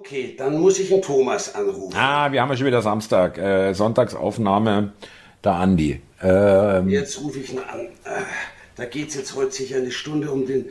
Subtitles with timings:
[0.00, 1.94] Okay, dann muss ich einen Thomas anrufen.
[1.94, 4.92] Ah, wir haben ja schon wieder Samstag, äh, Sonntagsaufnahme,
[5.44, 6.00] der Andi.
[6.22, 7.80] Ähm, Jetzt rufe ich ihn an.
[7.80, 8.22] Äh,
[8.76, 10.66] da geht es jetzt heute sicher eine Stunde um den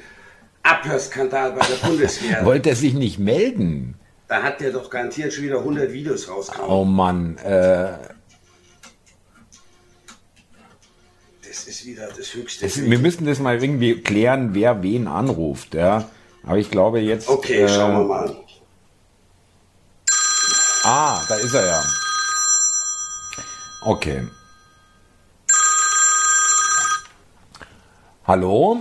[0.63, 2.43] Abhörskandal bei der Bundeswehr.
[2.43, 3.95] wollte er sich nicht melden?
[4.27, 6.69] Da hat der doch garantiert schon wieder 100 Videos rausgehauen.
[6.71, 7.91] Oh Mann, äh,
[11.47, 12.65] Das ist wieder das Höchste.
[12.65, 16.09] das, wir müssen das mal irgendwie klären, wer wen anruft, ja.
[16.43, 17.29] Aber ich glaube jetzt.
[17.29, 18.35] okay, äh, schauen wir mal.
[20.91, 21.83] Ah, da ist er ja.
[23.85, 24.27] Okay.
[28.25, 28.79] Hallo?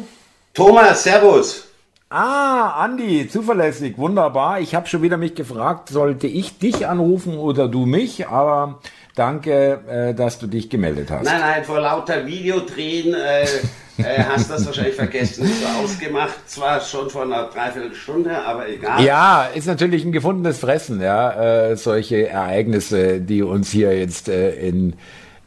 [0.54, 1.64] Thomas, Servus.
[2.08, 4.58] Ah, Andi, zuverlässig, wunderbar.
[4.58, 8.26] Ich habe schon wieder mich gefragt, sollte ich dich anrufen oder du mich?
[8.26, 8.80] Aber
[9.14, 11.26] danke, äh, dass du dich gemeldet hast.
[11.26, 13.46] Nein, nein, vor lauter Videodrehen äh,
[13.98, 15.44] äh, hast du das wahrscheinlich vergessen.
[15.44, 19.02] Ist ausgemacht, zwar schon vor einer Dreiviertelstunde, aber egal.
[19.02, 24.54] Ja, ist natürlich ein gefundenes Fressen, ja, äh, solche Ereignisse, die uns hier jetzt äh,
[24.54, 24.94] in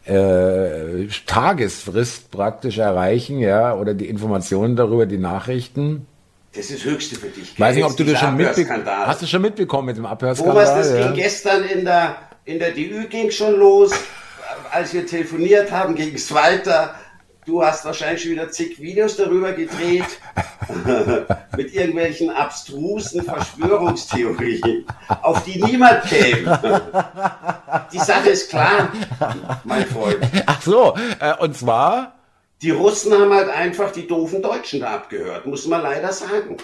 [0.05, 6.07] äh, Tagesfrist praktisch erreichen, ja, oder die Informationen darüber, die Nachrichten.
[6.53, 7.57] Das ist das Höchste für dich.
[7.57, 9.21] Weiß nicht, ob du das schon mitbekommen hast.
[9.21, 10.65] Du schon mitbekommen mit dem Abhörskandal?
[10.65, 11.07] Thomas, das ja?
[11.07, 13.91] ging gestern in der, in der DÜ ging schon los.
[14.69, 16.95] Als wir telefoniert haben, ging es weiter.
[17.45, 20.05] Du hast wahrscheinlich schon wieder zig Videos darüber gedreht.
[21.57, 24.85] mit irgendwelchen abstrusen Verschwörungstheorien,
[25.21, 26.81] auf die niemand käme.
[27.91, 28.91] Die Sache ist klar,
[29.63, 30.19] mein Freund.
[30.45, 32.13] Ach so, äh, und zwar,
[32.61, 36.57] Die Russen haben halt einfach die doofen Deutschen da abgehört, muss man leider sagen.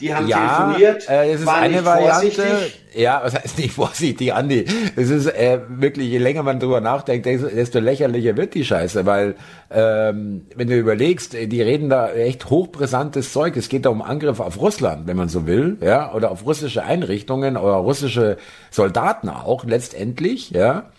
[0.00, 2.30] Die haben ja, telefoniert, äh, es ist eine Variante.
[2.30, 2.84] vorsichtig.
[2.94, 4.64] Ja, was heißt nicht vorsichtig, Andi?
[4.96, 9.34] Es ist äh, wirklich, je länger man drüber nachdenkt, desto lächerlicher wird die Scheiße, weil
[9.70, 13.56] ähm, wenn du überlegst, äh, die reden da echt hochbrisantes Zeug.
[13.56, 16.84] Es geht da um Angriff auf Russland, wenn man so will, ja, oder auf russische
[16.84, 18.36] Einrichtungen oder russische
[18.70, 20.90] Soldaten auch letztendlich, ja.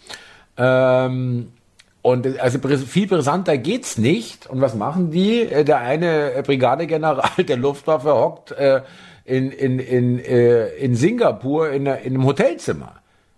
[0.58, 1.54] Ähm,
[2.02, 4.48] und also viel brisanter geht's nicht.
[4.48, 5.42] Und was machen die?
[5.42, 8.82] Äh, Der eine äh, Brigadegeneral der Luftwaffe hockt äh,
[9.26, 12.96] in, in, in, in Singapur in, einem Hotelzimmer.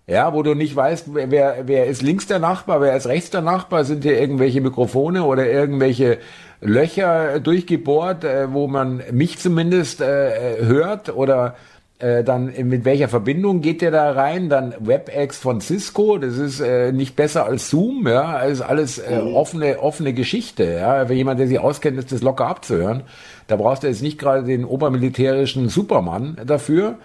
[0.08, 3.42] Ja, wo du nicht weißt, wer, wer, ist links der Nachbar, wer ist rechts der
[3.42, 6.20] Nachbar, sind hier irgendwelche Mikrofone oder irgendwelche
[6.62, 11.56] Löcher durchgebohrt, wo man mich zumindest hört oder
[12.02, 14.50] äh, dann mit welcher Verbindung geht der da rein?
[14.50, 19.20] Dann WebEx von Cisco, das ist äh, nicht besser als Zoom, ja, ist alles äh,
[19.20, 21.06] offene offene Geschichte, ja.
[21.06, 23.04] Für jemand, der sich auskennt, ist das locker abzuhören.
[23.48, 26.98] Da brauchst du jetzt nicht gerade den obermilitärischen Supermann dafür.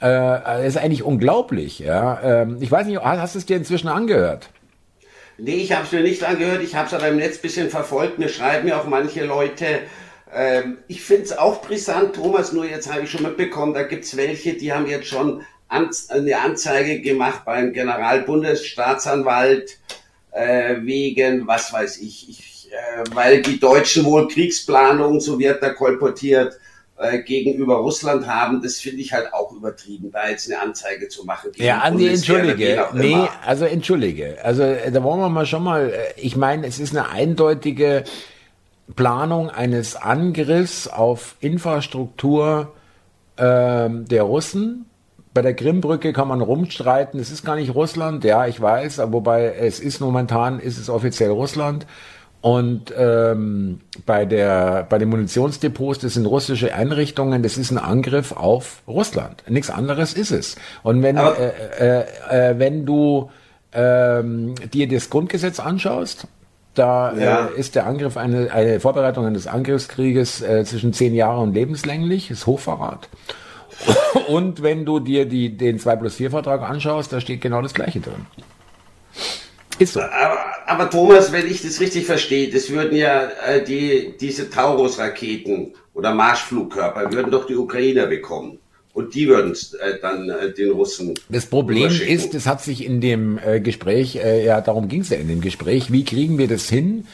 [0.00, 2.20] Äh, das ist eigentlich unglaublich, ja.
[2.22, 4.50] Ähm, ich weiß nicht, hast hast du es dir inzwischen angehört?
[5.38, 7.68] Nee, ich habe es mir nicht angehört, ich habe es aber im Netz ein bisschen
[7.68, 8.18] verfolgt.
[8.18, 9.66] Mir schreiben ja auch manche Leute.
[10.36, 14.18] Ähm, ich finde es auch brisant, Thomas, nur jetzt habe ich schon mitbekommen, da gibt's
[14.18, 19.78] welche, die haben jetzt schon an, eine Anzeige gemacht beim Generalbundesstaatsanwalt
[20.32, 25.70] äh, wegen, was weiß ich, ich äh, weil die Deutschen wohl Kriegsplanung, so wird da
[25.70, 26.58] kolportiert,
[26.98, 31.24] äh, gegenüber Russland haben, das finde ich halt auch übertrieben, da jetzt eine Anzeige zu
[31.24, 31.52] machen.
[31.56, 32.88] Ja, Andi, wen entschuldige.
[32.92, 33.30] Nee, immer.
[33.42, 34.36] also entschuldige.
[34.42, 38.04] Also äh, da wollen wir mal schon mal, äh, ich meine, es ist eine eindeutige
[38.94, 42.72] Planung eines Angriffs auf Infrastruktur
[43.36, 44.86] ähm, der Russen.
[45.34, 49.12] Bei der Krimbrücke kann man rumstreiten, es ist gar nicht Russland, ja, ich weiß, aber
[49.12, 51.86] wobei es ist momentan, ist es offiziell Russland.
[52.40, 58.32] Und ähm, bei, der, bei den Munitionsdepots, das sind russische Einrichtungen, das ist ein Angriff
[58.32, 59.42] auf Russland.
[59.48, 60.56] Nichts anderes ist es.
[60.82, 63.30] Und wenn, äh, äh, äh, wenn du
[63.72, 66.28] ähm, dir das Grundgesetz anschaust,
[66.78, 67.46] da Ja.
[67.46, 72.30] äh, ist der Angriff eine, eine Vorbereitung eines Angriffskrieges äh, zwischen zehn Jahre und lebenslänglich,
[72.30, 73.08] ist Hochverrat.
[74.28, 77.74] Und wenn du dir die, den 2 plus 4 Vertrag anschaust, da steht genau das
[77.74, 78.26] Gleiche drin.
[79.78, 80.00] Ist so.
[80.00, 85.74] Aber, aber Thomas, wenn ich das richtig verstehe, das würden ja äh, die, diese Taurus-Raketen
[85.92, 88.58] oder Marschflugkörper, würden doch die Ukrainer bekommen.
[88.96, 91.12] Und die würden es äh, dann äh, den Russen.
[91.28, 95.10] Das Problem ist, es hat sich in dem äh, Gespräch, äh, ja, darum ging es
[95.10, 97.04] ja in dem Gespräch, wie kriegen wir das hin,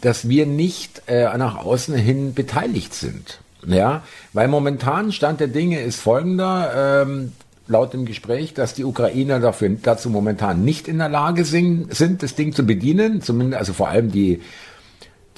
[0.00, 3.38] dass wir nicht äh, nach außen hin beteiligt sind.
[3.64, 4.02] Ja,
[4.32, 7.30] weil momentan Stand der Dinge ist folgender, ähm,
[7.68, 12.34] laut dem Gespräch, dass die Ukrainer dafür, dazu momentan nicht in der Lage sind, das
[12.34, 14.40] Ding zu bedienen, zumindest, also vor allem die,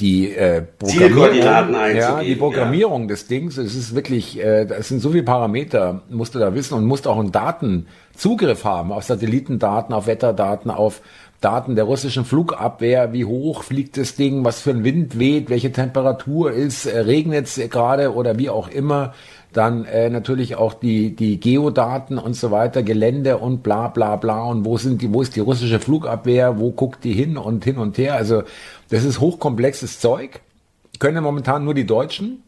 [0.01, 5.11] die äh, Zielkoordinaten ja, die Programmierung des Dings, es ist wirklich, äh, das sind so
[5.11, 10.07] viele Parameter, musst du da wissen und musst auch einen Datenzugriff haben auf Satellitendaten, auf
[10.07, 11.03] Wetterdaten, auf
[11.43, 15.73] Daten der russischen Flugabwehr, wie hoch fliegt das Ding, was für ein Wind weht, welche
[15.73, 19.13] Temperatur ist, äh, regnet es gerade oder wie auch immer.
[19.53, 24.45] Dann äh, natürlich auch die, die Geodaten und so weiter, Gelände und bla bla bla
[24.45, 27.77] und wo sind die, wo ist die russische Flugabwehr, wo guckt die hin und hin
[27.77, 28.15] und her.
[28.15, 28.45] Also
[28.89, 30.41] das ist hochkomplexes Zeug.
[31.01, 32.43] Können momentan nur die Deutschen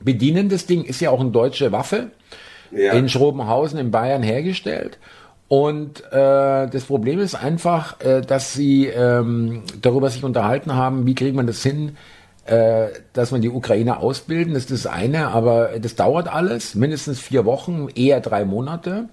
[0.00, 0.48] bedienen.
[0.48, 2.10] Das Ding ist ja auch eine deutsche Waffe
[2.70, 2.92] ja.
[2.92, 4.98] in Schrobenhausen in Bayern hergestellt.
[5.54, 11.14] Und äh, das Problem ist einfach, äh, dass sie ähm, darüber sich unterhalten haben, wie
[11.14, 11.96] kriegt man das hin,
[12.46, 17.20] äh, dass man die Ukraine ausbilden, das ist das eine, aber das dauert alles, mindestens
[17.20, 19.08] vier Wochen, eher drei Monate.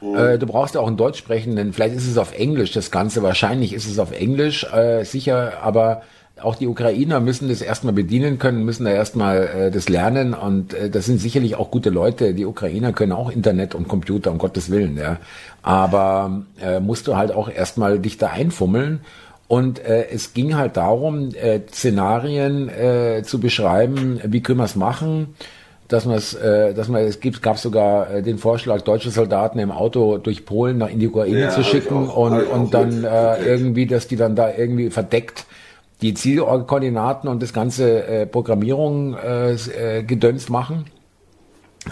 [0.00, 0.16] Mhm.
[0.16, 3.22] Äh, du brauchst ja auch einen Deutsch sprechenden, vielleicht ist es auf Englisch das Ganze,
[3.22, 6.02] wahrscheinlich ist es auf Englisch, äh, sicher, aber
[6.42, 10.74] auch die Ukrainer müssen das erstmal bedienen können, müssen da erstmal äh, das lernen und
[10.74, 12.34] äh, das sind sicherlich auch gute Leute.
[12.34, 15.18] Die Ukrainer können auch Internet und Computer, um Gottes Willen, ja.
[15.62, 19.00] Aber äh, musst du halt auch erstmal dich da einfummeln.
[19.46, 24.74] Und äh, es ging halt darum, äh, Szenarien äh, zu beschreiben, wie können wir es
[24.74, 25.34] machen,
[25.86, 29.58] dass man es, äh, dass man es gibt, gab sogar äh, den Vorschlag, deutsche Soldaten
[29.58, 33.04] im Auto durch Polen nach in die Ukraine ja, zu schicken auch, und, und dann
[33.04, 35.44] äh, irgendwie, dass die dann da irgendwie verdeckt
[36.02, 40.86] die Zielkoordinaten und das ganze äh, Programmierung äh, äh, gedönst machen.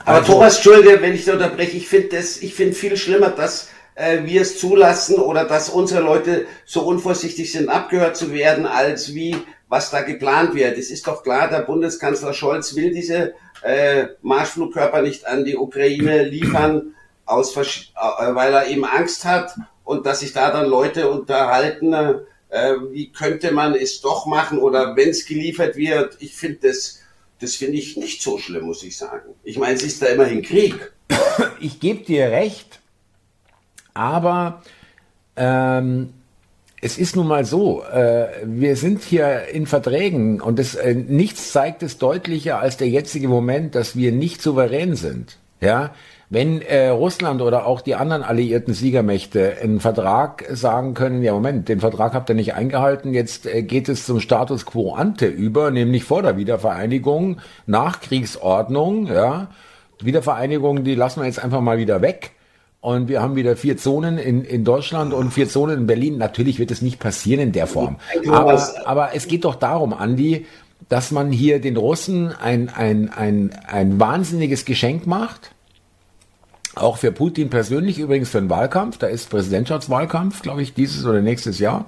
[0.05, 3.69] Aber also, Thomas, Entschuldige, wenn ich da unterbreche, ich finde ich finde viel schlimmer, dass
[3.95, 9.15] äh, wir es zulassen oder dass unsere Leute so unvorsichtig sind, abgehört zu werden, als
[9.15, 9.37] wie
[9.69, 10.77] was da geplant wird.
[10.77, 16.25] Es ist doch klar, der Bundeskanzler Scholz will diese äh, Marschflugkörper nicht an die Ukraine
[16.25, 16.95] liefern,
[17.25, 17.65] aus, äh,
[18.35, 21.95] weil er eben Angst hat und dass sich da dann Leute unterhalten,
[22.53, 26.17] äh, wie könnte man es doch machen oder wenn es geliefert wird.
[26.21, 27.01] Ich finde das,
[27.41, 29.31] das finde ich nicht so schlimm, muss ich sagen.
[29.43, 30.93] Ich meine, es ist da immerhin Krieg.
[31.61, 32.81] Ich gebe dir recht,
[33.95, 34.63] aber
[35.37, 36.13] ähm,
[36.83, 41.53] es ist nun mal so, äh, wir sind hier in Verträgen und das, äh, nichts
[41.53, 45.39] zeigt es deutlicher als der jetzige Moment, dass wir nicht souverän sind.
[45.61, 45.95] Ja,
[46.33, 51.69] wenn äh, Russland oder auch die anderen alliierten Siegermächte einen Vertrag sagen können, ja Moment,
[51.69, 55.71] den Vertrag habt ihr nicht eingehalten, jetzt äh, geht es zum Status quo ante über,
[55.71, 57.37] nämlich vor der Wiedervereinigung,
[57.67, 59.49] Nachkriegsordnung, ja,
[60.01, 62.33] Wiedervereinigung, die lassen wir jetzt einfach mal wieder weg.
[62.81, 66.17] Und wir haben wieder vier Zonen in, in Deutschland und vier Zonen in Berlin.
[66.17, 67.97] Natürlich wird es nicht passieren in der Form.
[68.29, 70.47] Aber, aber es geht doch darum, Andi,
[70.89, 75.53] dass man hier den Russen ein, ein, ein, ein wahnsinniges Geschenk macht
[76.75, 78.99] auch für Putin persönlich übrigens für den Wahlkampf.
[78.99, 81.87] Da ist Präsidentschaftswahlkampf, glaube ich, dieses oder nächstes Jahr.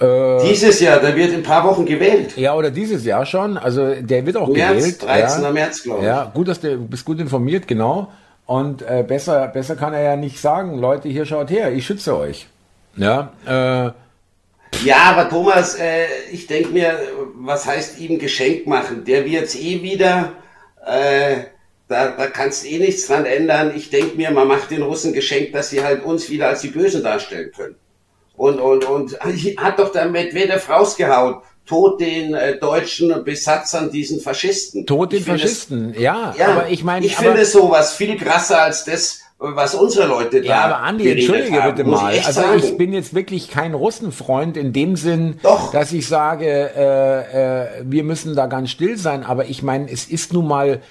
[0.00, 2.36] Äh, dieses Jahr, der wird in ein paar Wochen gewählt.
[2.36, 3.56] Ja, oder dieses Jahr schon.
[3.56, 5.02] Also der wird auch März, gewählt.
[5.02, 5.42] 13.
[5.42, 5.52] Ja.
[5.52, 6.06] März, glaube ich.
[6.06, 8.12] Ja, gut, dass du bist gut informiert, genau.
[8.46, 12.16] Und äh, besser, besser kann er ja nicht sagen, Leute, hier schaut her, ich schütze
[12.16, 12.46] euch.
[12.96, 13.90] Ja, äh,
[14.84, 16.98] ja, aber Thomas, äh, ich denke mir,
[17.36, 19.04] was heißt ihm Geschenk machen?
[19.04, 20.32] Der wird eh wieder
[20.84, 21.44] äh,
[21.88, 23.72] da, da kannst du eh nichts dran ändern.
[23.76, 26.68] Ich denke mir, man macht den Russen Geschenk, dass sie halt uns wieder als die
[26.68, 27.76] Bösen darstellen können.
[28.36, 29.18] Und, und, und
[29.58, 31.36] hat doch der Medvedev rausgehauen.
[31.66, 34.84] Tod den äh, deutschen Besatzern, diesen Faschisten.
[34.84, 36.48] Tod den Faschisten, das, ja, ja.
[36.48, 40.46] Aber ich meine, ich finde sowas viel krasser als das, was unsere Leute da.
[40.46, 42.14] Ja, aber Andi, entschuldige haben, bitte mal.
[42.14, 42.62] Ich also sagen.
[42.62, 45.72] ich bin jetzt wirklich kein Russenfreund in dem Sinn, Doch.
[45.72, 49.24] dass ich sage, äh, äh, wir müssen da ganz still sein.
[49.24, 50.82] Aber ich meine, es ist nun mal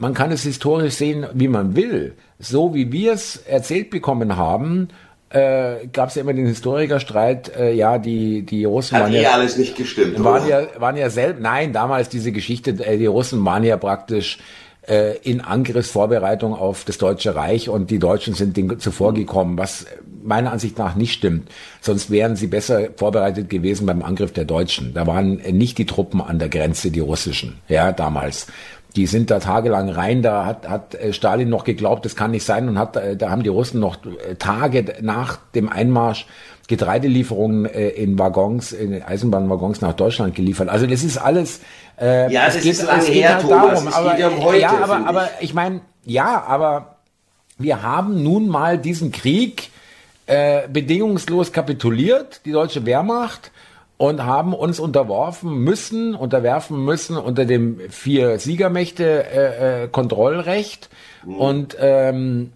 [0.00, 2.14] man kann es historisch sehen, wie man will.
[2.38, 4.88] So wie wir es erzählt bekommen haben,
[5.28, 9.22] äh, gab es ja immer den Historikerstreit, äh, ja, die, die Russen Hat waren eh
[9.22, 10.24] ja, alles nicht gestimmt.
[10.24, 10.62] Waren oder?
[10.72, 14.38] ja, waren ja selbst, nein, damals diese Geschichte, äh, die Russen waren ja praktisch
[14.88, 19.84] äh, in Angriffsvorbereitung auf das Deutsche Reich und die Deutschen sind dem zuvor gekommen, was
[20.22, 21.50] meiner Ansicht nach nicht stimmt.
[21.80, 24.94] Sonst wären sie besser vorbereitet gewesen beim Angriff der Deutschen.
[24.94, 28.46] Da waren nicht die Truppen an der Grenze, die russischen, ja, damals
[28.96, 32.44] die sind da tagelang rein, da hat, hat äh, Stalin noch geglaubt, das kann nicht
[32.44, 36.26] sein und hat, äh, da haben die Russen noch äh, Tage nach dem Einmarsch
[36.68, 40.68] Getreidelieferungen in Waggons, in Eisenbahnwaggons nach Deutschland geliefert.
[40.68, 41.62] Also das ist alles.
[42.00, 43.72] Äh, ja, das geht, ist lange her, halt Thomas.
[43.72, 46.98] Darum, es aber, geht um heute, ja, aber, aber ich meine, ja, aber
[47.58, 49.70] wir haben nun mal diesen Krieg
[50.26, 53.50] äh, bedingungslos kapituliert, die deutsche Wehrmacht
[54.00, 60.88] und haben uns unterworfen müssen, unterwerfen müssen unter dem vier Siegermächte äh, äh, Kontrollrecht
[61.26, 61.36] mhm.
[61.36, 62.52] und ähm,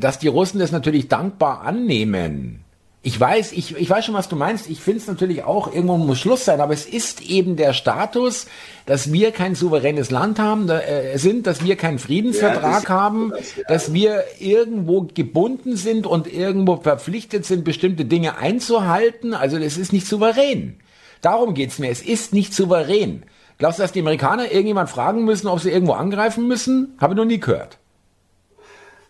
[0.00, 2.64] dass die Russen das natürlich dankbar annehmen,
[3.02, 4.70] Ich weiß, ich, ich weiß schon, was du meinst.
[4.70, 8.46] Ich finde es natürlich auch, irgendwo muss Schluss sein, aber es ist eben der Status,
[8.86, 13.56] dass wir kein souveränes Land haben, äh, sind, dass wir keinen Friedensvertrag ja, haben, das,
[13.56, 13.62] ja.
[13.68, 19.34] dass wir irgendwo gebunden sind und irgendwo verpflichtet sind, bestimmte Dinge einzuhalten.
[19.34, 20.80] Also das ist nicht souverän.
[21.26, 21.90] Darum geht's mir.
[21.90, 23.24] Es ist nicht souverän.
[23.58, 26.96] Glaubst du, dass die Amerikaner irgendjemand fragen müssen, ob sie irgendwo angreifen müssen?
[27.00, 27.78] Habe ich noch nie gehört.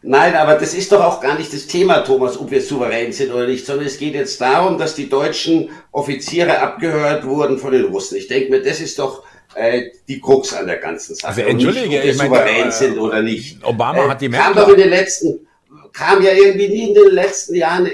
[0.00, 3.34] Nein, aber das ist doch auch gar nicht das Thema, Thomas, ob wir souverän sind
[3.34, 7.84] oder nicht, sondern es geht jetzt darum, dass die deutschen Offiziere abgehört wurden von den
[7.84, 8.16] Russen.
[8.16, 9.22] Ich denke mir, das ist doch
[9.54, 11.28] äh, die Krux an der ganzen Sache.
[11.28, 13.62] Also entschuldige, nicht, ob wir ich souverän meine, äh, sind oder nicht.
[13.62, 15.46] Obama äh, hat die Kam doch in den letzten,
[15.92, 17.90] kam ja irgendwie nie in den letzten Jahren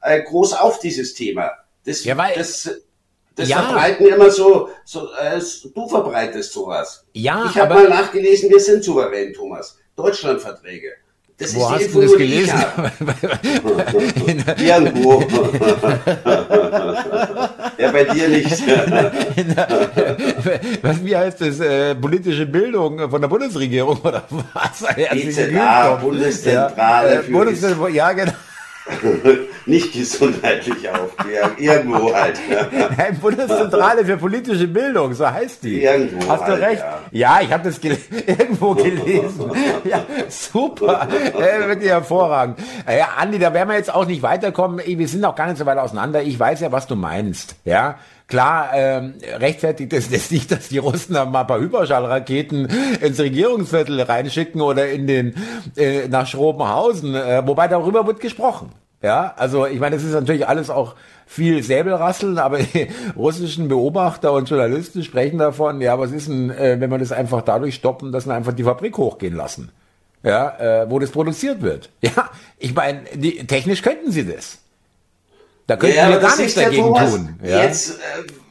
[0.00, 1.50] äh, groß auf dieses Thema.
[1.84, 2.70] Das, ja, weil, das,
[3.36, 3.62] das ja.
[3.62, 5.40] verbreiten immer so, so äh,
[5.74, 7.04] du verbreitest sowas.
[7.12, 9.76] Ja, ich habe mal nachgelesen, wir sind souverän, Thomas.
[9.96, 10.92] Deutschlandverträge.
[11.36, 12.54] Das Wo hast du das gelesen?
[14.56, 15.20] Irgendwo.
[17.76, 18.52] ja, bei dir nicht.
[20.82, 21.58] was, wie heißt das?
[21.58, 24.84] Äh, politische Bildung von der Bundesregierung oder was?
[24.94, 27.14] BZA, Bundeszentrale.
[27.14, 28.32] Ja, äh, Bundeszentrale, ja, genau.
[29.66, 32.38] nicht gesundheitlich aufklären, irgendwo halt.
[32.96, 35.82] Nein, Bundeszentrale für politische Bildung, so heißt die.
[35.82, 36.84] Irgendwo Hast halt, du recht?
[37.10, 39.50] Ja, ja ich habe das gel irgendwo gelesen.
[39.84, 42.58] ja, super, äh, wirklich hervorragend.
[42.86, 44.80] Ja, Andi, da werden wir jetzt auch nicht weiterkommen.
[44.84, 46.22] Wir sind auch gar nicht so weit auseinander.
[46.22, 47.56] Ich weiß ja, was du meinst.
[47.64, 47.98] Ja,
[48.34, 52.68] Klar, ähm, rechtfertigt es das nicht, dass die Russen da mal ein paar Überschallraketen
[53.00, 55.36] ins Regierungsviertel reinschicken oder in den
[55.76, 58.72] äh, nach Schrobenhausen, äh, wobei darüber wird gesprochen.
[59.02, 64.32] Ja, also ich meine, es ist natürlich alles auch viel Säbelrasseln, aber die russischen Beobachter
[64.32, 68.10] und Journalisten sprechen davon, ja, was ist denn, äh, wenn man das einfach dadurch stoppen,
[68.10, 69.70] dass wir einfach die Fabrik hochgehen lassen?
[70.24, 71.88] Ja, äh, wo das produziert wird.
[72.00, 74.58] Ja, ich meine, die, technisch könnten sie das.
[75.66, 77.38] Da könnten ja, wir gar nichts dagegen Thomas, tun.
[77.42, 77.62] Ja?
[77.62, 77.94] Jetzt äh,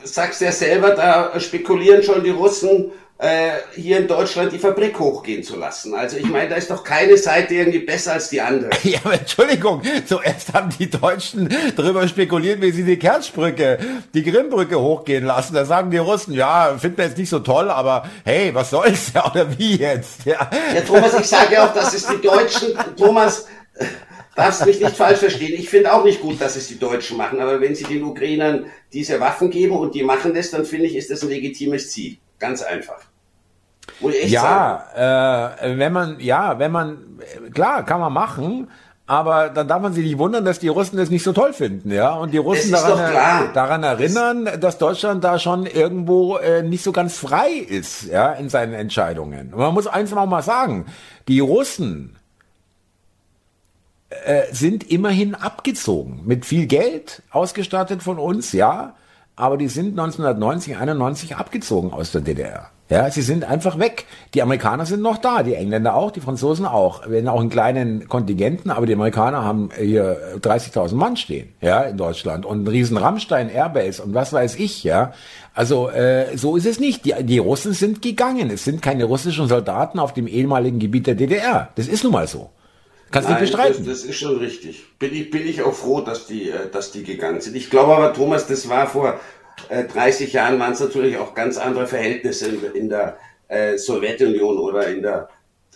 [0.04, 5.00] sagst du ja selber, da spekulieren schon die Russen, äh, hier in Deutschland die Fabrik
[5.00, 5.94] hochgehen zu lassen.
[5.94, 8.72] Also ich meine, da ist doch keine Seite irgendwie besser als die andere.
[8.84, 13.80] Ja, aber Entschuldigung, zuerst haben die Deutschen darüber spekuliert, wie sie die Kerschbrücke,
[14.14, 15.54] die Grimmbrücke hochgehen lassen.
[15.54, 19.12] Da sagen die Russen, ja, finden wir jetzt nicht so toll, aber hey, was soll's
[19.16, 20.26] ja, oder wie jetzt?
[20.26, 23.46] Ja, ja Thomas, ich sage ja auch, dass es die Deutschen, Thomas,
[24.36, 25.54] darfst mich nicht falsch verstehen.
[25.60, 28.66] Ich finde auch nicht gut, dass es die Deutschen machen, aber wenn sie den Ukrainern
[28.92, 32.18] diese Waffen geben und die machen das, dann finde ich, ist das ein legitimes Ziel.
[32.40, 33.00] Ganz einfach.
[34.32, 37.20] ja, äh, wenn man, ja, wenn man,
[37.54, 38.68] klar, kann man machen,
[39.06, 41.92] aber dann darf man sich nicht wundern, dass die Russen das nicht so toll finden,
[41.92, 42.14] ja.
[42.14, 47.18] Und die Russen daran, daran erinnern, dass Deutschland da schon irgendwo äh, nicht so ganz
[47.18, 49.54] frei ist, ja, in seinen Entscheidungen.
[49.54, 50.86] Und man muss eins noch mal sagen,
[51.28, 52.16] die Russen
[54.26, 56.22] äh, sind immerhin abgezogen.
[56.26, 58.96] Mit viel Geld ausgestattet von uns, ja.
[59.36, 62.70] Aber die sind 1990, 91 abgezogen aus der DDR.
[62.90, 64.06] Ja, sie sind einfach weg.
[64.36, 68.08] Die Amerikaner sind noch da, die Engländer auch, die Franzosen auch, wenn auch in kleinen
[68.08, 72.98] Kontingenten, aber die Amerikaner haben hier 30.000 Mann stehen, ja, in Deutschland und einen riesen
[72.98, 75.14] Rammstein Airbase und was weiß ich, ja.
[75.56, 77.06] Also äh, so ist es nicht.
[77.06, 78.52] Die, die Russen sind gegangen.
[78.52, 81.70] Es sind keine russischen Soldaten auf dem ehemaligen Gebiet der DDR.
[81.76, 82.50] Das ist nun mal so.
[83.14, 83.86] Kannst du bestreiten.
[83.86, 84.84] Das, das, ist schon richtig.
[84.98, 87.56] Bin ich, bin ich auch froh, dass die, äh, dass die gegangen sind.
[87.56, 89.20] Ich glaube aber, Thomas, das war vor
[89.70, 93.18] äh, 30 Jahren, waren es natürlich auch ganz andere Verhältnisse in, in der
[93.50, 95.30] äh, Sowjetunion oder in der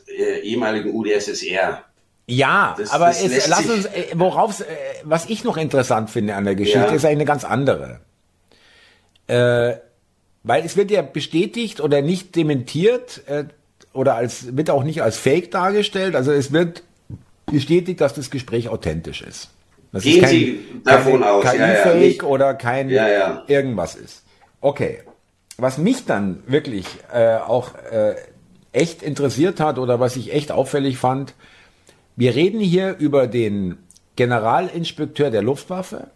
[0.08, 1.84] äh, ehemaligen UdSSR.
[2.26, 4.66] Ja, das, aber das es, lass uns, äh, worauf, äh,
[5.04, 6.92] was ich noch interessant finde an der Geschichte, ja.
[6.92, 8.00] ist eine ganz andere.
[9.28, 9.76] Äh,
[10.42, 13.44] weil es wird ja bestätigt oder nicht dementiert äh,
[13.94, 16.16] oder als wird auch nicht als Fake dargestellt.
[16.16, 16.82] Also es wird
[17.52, 19.50] bestätigt, dass das Gespräch authentisch ist.
[19.92, 23.44] Das Gehen ist kein, Sie davon aus, kein ja, ja, oder kein ja, ja.
[23.48, 24.24] irgendwas ist.
[24.62, 25.00] Okay.
[25.58, 28.16] Was mich dann wirklich äh, auch äh,
[28.74, 31.34] echt interessiert hat oder was ich echt auffällig fand,
[32.16, 33.78] wir reden hier über den
[34.16, 36.08] Generalinspekteur der Luftwaffe.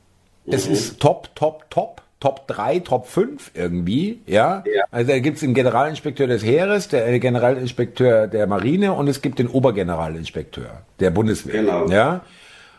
[0.46, 0.74] Das mhm.
[0.74, 2.01] ist top, top, top.
[2.22, 4.64] Top 3, Top 5 irgendwie, ja.
[4.66, 4.84] ja.
[4.92, 9.40] Also da gibt es den Generalinspekteur des Heeres, der Generalinspekteur der Marine und es gibt
[9.40, 11.62] den Obergeneralinspekteur der Bundeswehr.
[11.62, 11.88] Genau.
[11.88, 12.22] Ja.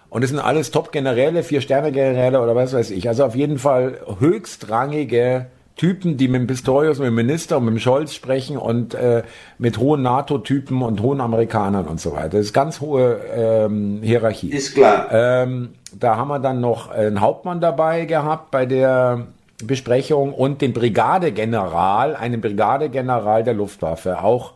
[0.08, 3.08] Und es sind alles Top-Generäle, Vier-Sterne-Generäle oder was weiß ich.
[3.08, 5.46] Also auf jeden Fall höchstrangige
[5.82, 9.24] Typen, die mit dem Pistorius, mit dem Minister und mit dem Scholz sprechen und äh,
[9.58, 12.28] mit hohen NATO-Typen und hohen Amerikanern und so weiter.
[12.28, 14.50] Das ist ganz hohe ähm, Hierarchie.
[14.50, 15.08] Ist klar.
[15.10, 19.26] Ähm, da haben wir dann noch einen Hauptmann dabei gehabt bei der
[19.64, 24.52] Besprechung und den Brigadegeneral, einen Brigadegeneral der Luftwaffe, auch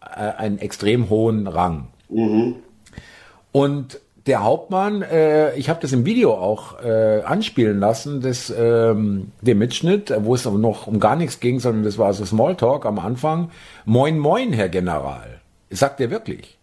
[0.00, 1.86] äh, einen extrem hohen Rang.
[2.08, 2.56] Mhm.
[3.52, 9.32] Und der Hauptmann, äh, ich habe das im Video auch äh, anspielen lassen, das, ähm,
[9.42, 12.98] den Mitschnitt, wo es noch um gar nichts ging, sondern das war so Smalltalk am
[12.98, 13.50] Anfang.
[13.84, 15.40] Moin, moin, Herr General.
[15.70, 16.56] Sagt er wirklich.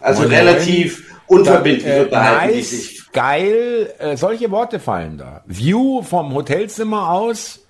[0.00, 1.40] Also moin, relativ moin.
[1.40, 3.12] unverbindlich Dann, äh, unterhalten nice, sich.
[3.12, 5.44] Geil, äh, solche Worte fallen da.
[5.46, 7.60] View vom Hotelzimmer aus,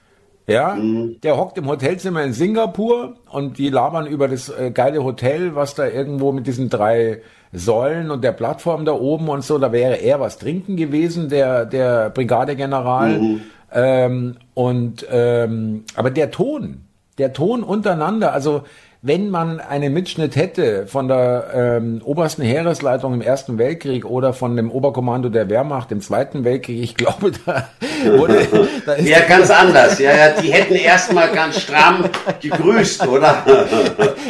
[0.47, 1.21] ja, mhm.
[1.23, 5.75] der hockt im Hotelzimmer in Singapur und die labern über das äh, geile Hotel, was
[5.75, 7.21] da irgendwo mit diesen drei
[7.55, 11.65] Säulen und der Plattform da oben und so, da wäre eher was trinken gewesen, der,
[11.65, 13.19] der Brigadegeneral.
[13.19, 13.41] Mhm.
[13.73, 16.83] Ähm, und ähm, aber der Ton,
[17.19, 18.63] der Ton untereinander, also
[19.07, 24.57] wenn man einen Mitschnitt hätte von der ähm, obersten Heeresleitung im Ersten Weltkrieg oder von
[24.57, 27.69] dem Oberkommando der Wehrmacht im Zweiten Weltkrieg, ich glaube, da
[28.17, 28.49] wurde...
[28.87, 29.99] Da ja, ganz anders.
[29.99, 32.07] Ja, ja, die hätten erstmal ganz stramm
[32.41, 33.45] gegrüßt, oder?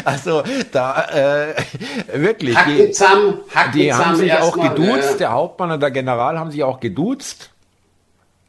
[0.04, 1.54] Also, da äh,
[2.20, 2.56] wirklich...
[2.56, 5.16] Hackenzam, Hackenzam die haben sich auch geduzt, ja.
[5.18, 7.53] der Hauptmann und der General haben sich auch geduzt.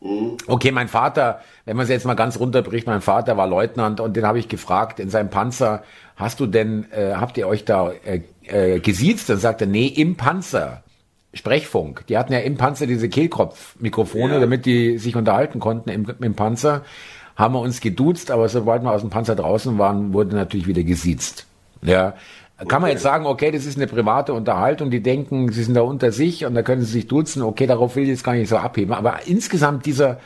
[0.06, 0.38] Mhm.
[0.46, 4.16] Okay, mein Vater, wenn man es jetzt mal ganz runterbricht, mein Vater war Leutnant und
[4.16, 5.84] den habe ich gefragt in seinem Panzer,
[6.16, 9.30] hast du denn, äh, habt ihr euch da äh, äh, gesiezt?
[9.30, 10.84] Dann sagt er, nee, im Panzer.
[11.34, 12.06] Sprechfunk.
[12.08, 14.40] Die hatten ja im Panzer diese Kehlkopfmikrofone, ja.
[14.40, 16.84] damit die sich unterhalten konnten im, im Panzer.
[17.36, 20.84] Haben wir uns geduzt, aber sobald wir aus dem Panzer draußen waren, wurde natürlich wieder
[20.84, 21.46] gesiezt.
[21.82, 22.14] Ja.
[22.58, 22.80] Kann okay.
[22.80, 26.14] man jetzt sagen, okay, das ist eine private Unterhaltung, die denken, sie sind da unter
[26.14, 28.56] sich und da können sie sich duzen, okay, darauf will ich jetzt gar nicht so
[28.56, 28.94] abheben.
[28.94, 30.20] Aber insgesamt dieser,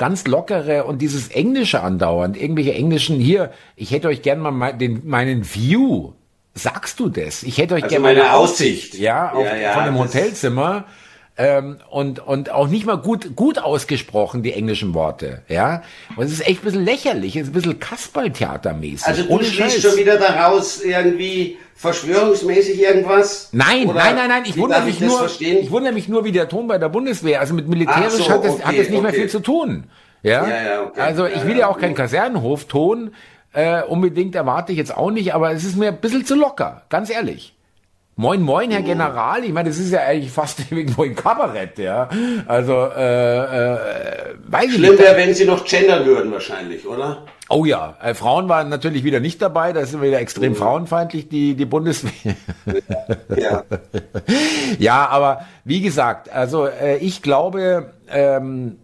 [0.00, 5.06] ganz lockere und dieses Englische andauernd, irgendwelche englischen hier, ich hätte euch gern mal den,
[5.06, 6.12] meinen View,
[6.54, 7.42] sagst du das?
[7.42, 10.86] Ich hätte euch also gern meine Aussicht, ja, auf, ja, ja, von dem Hotelzimmer
[11.36, 15.82] ähm, und und auch nicht mal gut gut ausgesprochen die englischen Worte, ja.
[16.16, 19.06] Und es ist echt ein bisschen lächerlich, es ist ein bisschen Kasperltheatermäßig.
[19.06, 23.48] Also du schließt schon wieder daraus irgendwie verschwörungsmäßig irgendwas?
[23.52, 24.42] Nein, Oder nein, nein, nein.
[24.44, 25.30] Ich wundere mich nur.
[25.40, 27.40] Ich wundere mich nur, wie der Ton bei der Bundeswehr.
[27.40, 29.00] Also mit militärisch so, hat es okay, hat es nicht okay.
[29.00, 29.84] mehr viel zu tun.
[30.22, 30.46] Ja.
[30.46, 31.00] ja, ja okay.
[31.00, 33.14] Also ich will ja, auch keinen Kasernenhofton.
[33.52, 36.82] Äh, unbedingt erwarte ich jetzt auch nicht, aber es ist mir ein bisschen zu locker,
[36.90, 37.54] ganz ehrlich.
[38.20, 38.82] Moin, moin, Herr.
[38.82, 39.42] General.
[39.44, 42.06] Ich meine, das ist ja eigentlich fast irgendwo ein Kabarett, ja.
[42.46, 43.78] Also, äh, äh,
[44.46, 44.98] weiß Schlimm ich nicht.
[44.98, 47.24] wäre, wenn Sie noch gendern würden, wahrscheinlich, oder?
[47.48, 50.56] Oh ja, äh, Frauen waren natürlich wieder nicht dabei, da sind wieder extrem mhm.
[50.56, 52.36] frauenfeindlich, die, die Bundeswehr.
[53.34, 53.64] Ja.
[54.78, 58.76] ja, aber wie gesagt, also äh, ich glaube, ähm,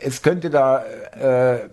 [0.00, 0.84] es könnte da,
[1.20, 1.68] äh,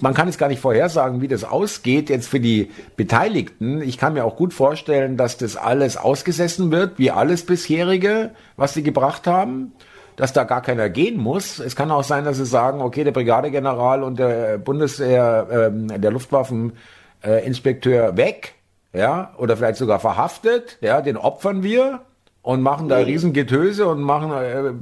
[0.00, 3.82] man kann es gar nicht vorhersagen, wie das ausgeht jetzt für die Beteiligten.
[3.82, 8.74] Ich kann mir auch gut vorstellen, dass das alles ausgesessen wird, wie alles bisherige, was
[8.74, 9.72] sie gebracht haben
[10.16, 11.58] dass da gar keiner gehen muss.
[11.58, 16.10] Es kann auch sein, dass sie sagen, okay, der Brigadegeneral und der Bundeswehr, ähm, der
[16.12, 18.54] Luftwaffeninspekteur äh, weg,
[18.92, 22.02] ja, oder vielleicht sogar verhaftet, ja, den opfern wir
[22.44, 24.74] und machen da Riesengetöse und machen, äh,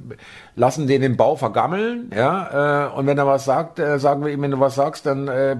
[0.56, 4.32] lassen den den Bau vergammeln, ja, äh, und wenn er was sagt, äh, sagen wir
[4.32, 5.56] ihm, wenn du was sagst, dann äh,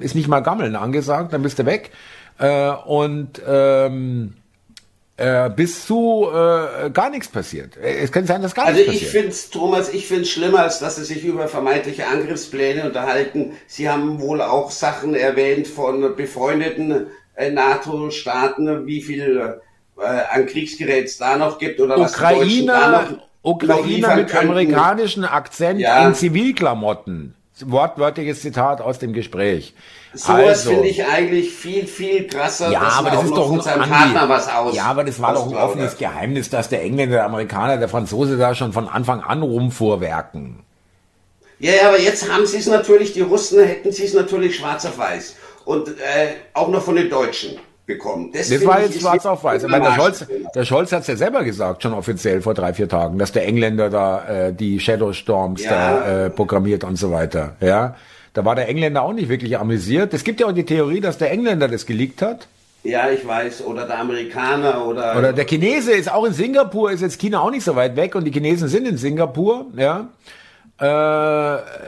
[0.00, 1.90] ist nicht mal Gammeln angesagt, dann bist du weg.
[2.38, 4.32] Äh, und ähm,
[5.18, 7.76] äh, bis zu äh, gar nichts passiert.
[7.76, 9.14] Es kann sein, dass gar also nichts passiert.
[9.14, 12.06] Also ich finde es, Thomas, ich finde es schlimmer, als dass sie sich über vermeintliche
[12.06, 13.52] Angriffspläne unterhalten.
[13.66, 19.60] Sie haben wohl auch Sachen erwähnt von befreundeten äh, NATO-Staaten, wie viel
[19.98, 24.48] äh, an Kriegsgerät da noch gibt oder Ukrainer, was die Ukrainer mit könnten.
[24.48, 26.06] amerikanischen Akzent ja.
[26.06, 27.34] in Zivilklamotten.
[27.64, 29.74] Wortwörtliches Zitat aus dem Gespräch.
[30.14, 32.70] Sowas also, finde ich eigentlich viel, viel krasser.
[32.70, 34.74] Ja, aber das ist doch ein Partner was aus.
[34.74, 38.36] Ja, aber das war doch ein offenes Geheimnis, dass der Engländer, der Amerikaner, der Franzose
[38.36, 40.60] da schon von Anfang an rumfuhrwerken.
[41.58, 44.84] Ja, ja, aber jetzt haben sie es natürlich, die Russen hätten sie es natürlich schwarz
[44.84, 45.36] auf weiß.
[45.64, 48.30] Und äh, auch noch von den Deutschen bekommen.
[48.32, 49.64] Das, das war jetzt schwarz auf weiß.
[49.64, 52.88] meine, der Scholz, der Scholz hat es ja selber gesagt, schon offiziell vor drei, vier
[52.88, 55.70] Tagen, dass der Engländer da äh, die Shadow Storms ja.
[55.70, 57.56] da äh, programmiert und so weiter.
[57.60, 57.96] Ja,
[58.34, 60.14] da war der Engländer auch nicht wirklich amüsiert.
[60.14, 62.46] Es gibt ja auch die Theorie, dass der Engländer das geleakt hat.
[62.84, 63.64] Ja, ich weiß.
[63.64, 65.16] Oder der Amerikaner oder.
[65.16, 68.14] Oder der Chinese ist auch in Singapur, ist jetzt China auch nicht so weit weg
[68.14, 70.08] und die Chinesen sind in Singapur, ja.
[70.78, 70.84] Äh,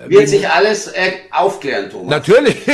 [0.09, 2.11] Wird sich alles äh, aufklären, Thomas.
[2.11, 2.57] Natürlich.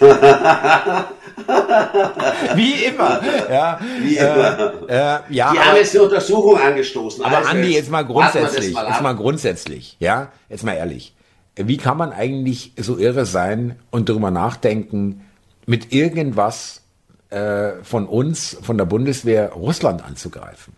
[2.54, 3.20] Wie immer.
[3.50, 4.72] Ja, Wie immer.
[4.88, 7.24] Äh, äh, ja, Die haben jetzt eine Untersuchung angestoßen.
[7.24, 11.14] Aber also Andi, jetzt mal grundsätzlich, mal jetzt mal grundsätzlich, ja, jetzt mal ehrlich.
[11.56, 15.22] Wie kann man eigentlich so irre sein und darüber nachdenken,
[15.66, 16.82] mit irgendwas
[17.30, 20.74] äh, von uns, von der Bundeswehr, Russland anzugreifen?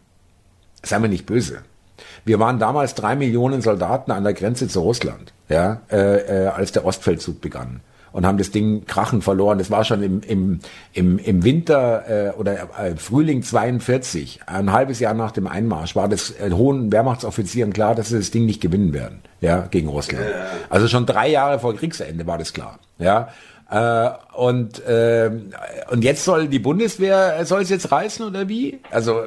[0.82, 1.62] Seien wir nicht böse.
[2.24, 6.72] Wir waren damals drei Millionen Soldaten an der Grenze zu Russland, ja, äh, äh, als
[6.72, 7.80] der Ostfeldzug begann.
[8.14, 9.58] Und haben das Ding krachen verloren.
[9.58, 10.60] Das war schon im, im,
[10.92, 16.08] im, im Winter äh, oder äh, Frühling 42, ein halbes Jahr nach dem Einmarsch, war
[16.08, 20.24] das äh, hohen Wehrmachtsoffizieren klar, dass sie das Ding nicht gewinnen werden, ja, gegen Russland.
[20.70, 23.30] Also schon drei Jahre vor Kriegsende war das klar, ja.
[23.74, 25.32] Äh, und, äh,
[25.90, 28.78] und jetzt soll die Bundeswehr, soll es jetzt reißen oder wie?
[28.92, 29.22] Also,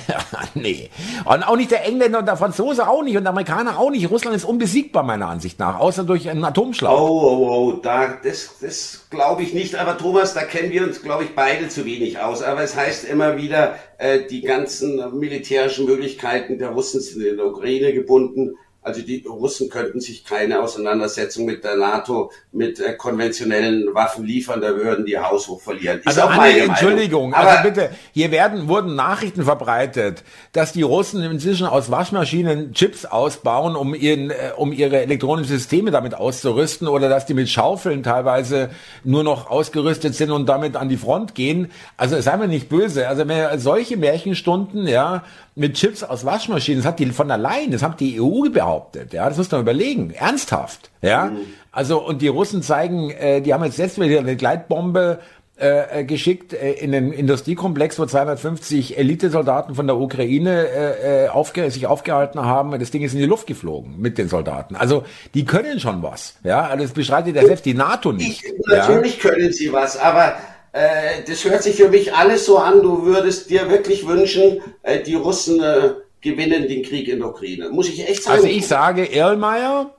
[0.54, 0.90] nee.
[1.24, 4.10] Und auch nicht der Engländer und der Franzose auch nicht und der Amerikaner auch nicht.
[4.10, 6.92] Russland ist unbesiegbar meiner Ansicht nach, außer durch einen Atomschlag.
[6.92, 9.76] Oh, oh, oh, da, das, das glaube ich nicht.
[9.76, 12.42] Aber Thomas, da kennen wir uns, glaube ich, beide zu wenig aus.
[12.42, 17.46] Aber es heißt immer wieder, äh, die ganzen militärischen Möglichkeiten der Russen sind in der
[17.46, 18.56] Ukraine gebunden.
[18.84, 24.60] Also die Russen könnten sich keine Auseinandersetzung mit der NATO mit äh, konventionellen Waffen liefern,
[24.60, 26.00] da würden die haushoch verlieren.
[26.00, 31.22] Ist also meine Entschuldigung, Aber also bitte, hier werden wurden Nachrichten verbreitet, dass die Russen
[31.22, 37.08] inzwischen aus Waschmaschinen Chips ausbauen, um ihren äh, um ihre elektronischen Systeme damit auszurüsten oder
[37.08, 38.68] dass die mit Schaufeln teilweise
[39.02, 41.70] nur noch ausgerüstet sind und damit an die Front gehen.
[41.96, 45.22] Also seien wir nicht böse, also wenn solche Märchenstunden, ja,
[45.56, 48.73] mit Chips aus Waschmaschinen, das hat die von allein, das hat die EU behauptet,
[49.10, 51.26] ja, das muss man überlegen, ernsthaft, ja.
[51.26, 51.38] Mhm.
[51.72, 55.18] Also, und die Russen zeigen, äh, die haben jetzt selbst wieder eine Gleitbombe
[55.56, 61.28] äh, äh, geschickt äh, in den Industriekomplex, wo 250 Elitesoldaten von der Ukraine äh, äh,
[61.28, 62.76] aufge sich aufgehalten haben.
[62.80, 64.74] Das Ding ist in die Luft geflogen mit den Soldaten.
[64.74, 66.34] Also die können schon was.
[66.42, 68.44] Ja, also das bestreitet ja selbst die NATO nicht.
[68.44, 69.30] Ich, natürlich ja?
[69.30, 70.34] können sie was, aber
[70.72, 75.04] äh, das hört sich für mich alles so an, du würdest dir wirklich wünschen, äh,
[75.04, 75.90] die Russen äh,
[76.24, 77.70] gewinnen den Krieg in der Ukraine.
[77.70, 78.36] Muss ich echt sagen.
[78.38, 79.94] Also ich sage Erlmeier,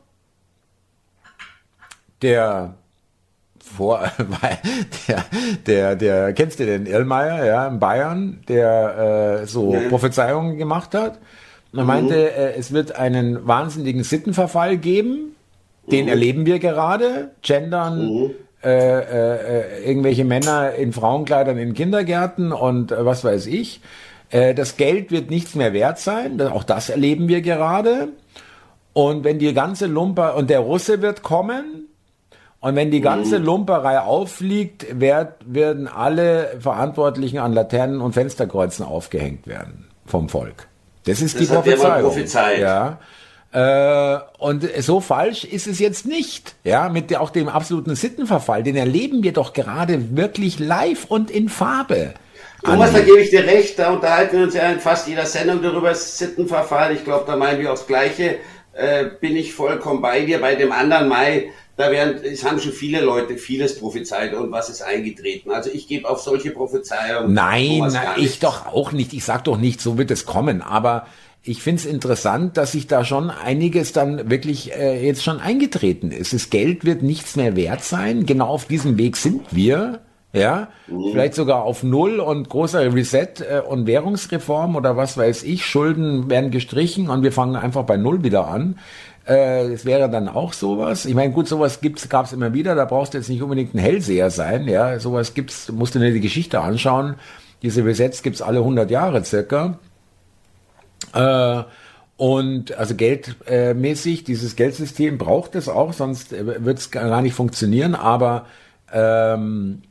[2.22, 2.76] der
[3.64, 4.12] vor,
[5.08, 5.26] der,
[5.66, 9.88] der, der, kennst du den Erlmeier, ja, in Bayern, der äh, so nee.
[9.88, 11.20] Prophezeiungen gemacht hat.
[11.74, 11.88] Er mhm.
[11.88, 15.36] meinte, äh, es wird einen wahnsinnigen Sittenverfall geben,
[15.90, 16.10] den mhm.
[16.10, 17.32] erleben wir gerade.
[17.42, 18.32] Gendern, mhm
[18.66, 23.80] äh, äh, irgendwelche Männer in Frauenkleidern in Kindergärten und äh, was weiß ich.
[24.36, 28.10] Äh, das Geld wird nichts mehr wert sein, auch das erleben wir gerade.
[28.92, 31.88] Und wenn die ganze Lumper, und der Russe wird kommen,
[32.60, 33.46] und wenn die ganze mhm.
[33.46, 40.68] Lumperei auffliegt, werd, werden alle Verantwortlichen an Laternen und Fensterkreuzen aufgehängt werden vom Volk.
[41.06, 42.12] Das ist das die Prophezeiung.
[42.60, 43.00] Ja.
[43.54, 46.56] Äh, und so falsch ist es jetzt nicht.
[46.64, 51.48] Ja, mit auch dem absoluten Sittenverfall, den erleben wir doch gerade wirklich live und in
[51.48, 52.16] Farbe.
[52.66, 55.62] Thomas, da gebe ich dir recht, da unterhalten wir uns ja in fast jeder Sendung
[55.62, 56.94] darüber, Sittenverfall.
[56.94, 58.38] Ich glaube, da meinen wir auch das Gleiche.
[58.74, 60.42] Äh, bin ich vollkommen bei dir.
[60.42, 64.70] Bei dem anderen Mai, da werden, es haben schon viele Leute vieles prophezeit und was
[64.70, 65.52] ist eingetreten.
[65.52, 67.34] Also ich gebe auf solche Prophezeiungen.
[67.34, 69.14] Nein, nein ich doch auch nicht.
[69.14, 70.62] Ich sag doch nicht, so wird es kommen.
[70.62, 71.08] Aber
[71.44, 76.12] ich finde es interessant, dass sich da schon einiges dann wirklich äh, jetzt schon eingetreten
[76.12, 76.34] ist.
[76.34, 78.26] Das Geld wird nichts mehr wert sein.
[78.26, 80.02] Genau auf diesem Weg sind wir.
[80.36, 81.12] Ja, mhm.
[81.12, 85.66] vielleicht sogar auf Null und großer Reset äh, und Währungsreform oder was weiß ich.
[85.66, 88.78] Schulden werden gestrichen und wir fangen einfach bei Null wieder an.
[89.26, 91.06] Äh, das wäre dann auch sowas.
[91.06, 92.76] Ich meine, gut, sowas gibt's, gab's immer wieder.
[92.76, 94.68] Da brauchst du jetzt nicht unbedingt ein Hellseher sein.
[94.68, 95.72] Ja, sowas gibt's.
[95.72, 97.16] Musst du dir die Geschichte anschauen.
[97.62, 99.80] Diese Resets gibt's alle 100 Jahre circa.
[101.14, 101.64] Äh,
[102.18, 107.94] und also geldmäßig, dieses Geldsystem braucht es auch, sonst wird es gar nicht funktionieren.
[107.94, 108.46] Aber
[108.94, 109.82] ähm,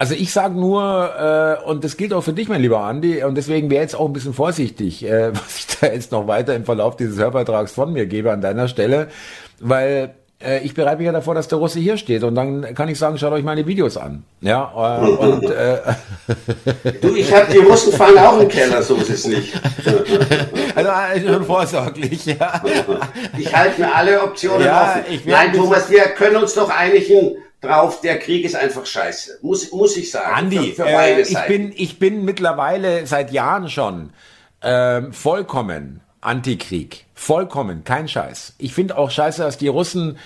[0.00, 3.34] also ich sage nur, äh, und das gilt auch für dich, mein lieber Andi, und
[3.34, 6.64] deswegen wäre jetzt auch ein bisschen vorsichtig, äh, was ich da jetzt noch weiter im
[6.64, 9.08] Verlauf dieses Hörvertrags von mir gebe an deiner Stelle,
[9.60, 12.88] weil äh, ich bereite mich ja davor, dass der Russe hier steht und dann kann
[12.88, 14.24] ich sagen, schaut euch meine Videos an.
[14.40, 15.80] Ja, äh, und äh,
[17.02, 19.52] du, ich habe die Russen fahren auch im Keller, so ist es nicht.
[20.76, 22.62] also äh, schon vorsorglich, ja.
[23.36, 25.20] Ich halte mir alle Optionen ja, offen.
[25.26, 29.38] Nein, Thomas, wir können uns doch einigen drauf, der Krieg ist einfach scheiße.
[29.42, 30.34] Muss, muss ich sagen.
[30.34, 34.10] Andi, für, für äh, ich, bin, ich bin mittlerweile seit Jahren schon
[34.60, 37.06] äh, vollkommen Antikrieg.
[37.14, 38.54] Vollkommen, kein Scheiß.
[38.58, 40.18] Ich finde auch scheiße, dass die Russen,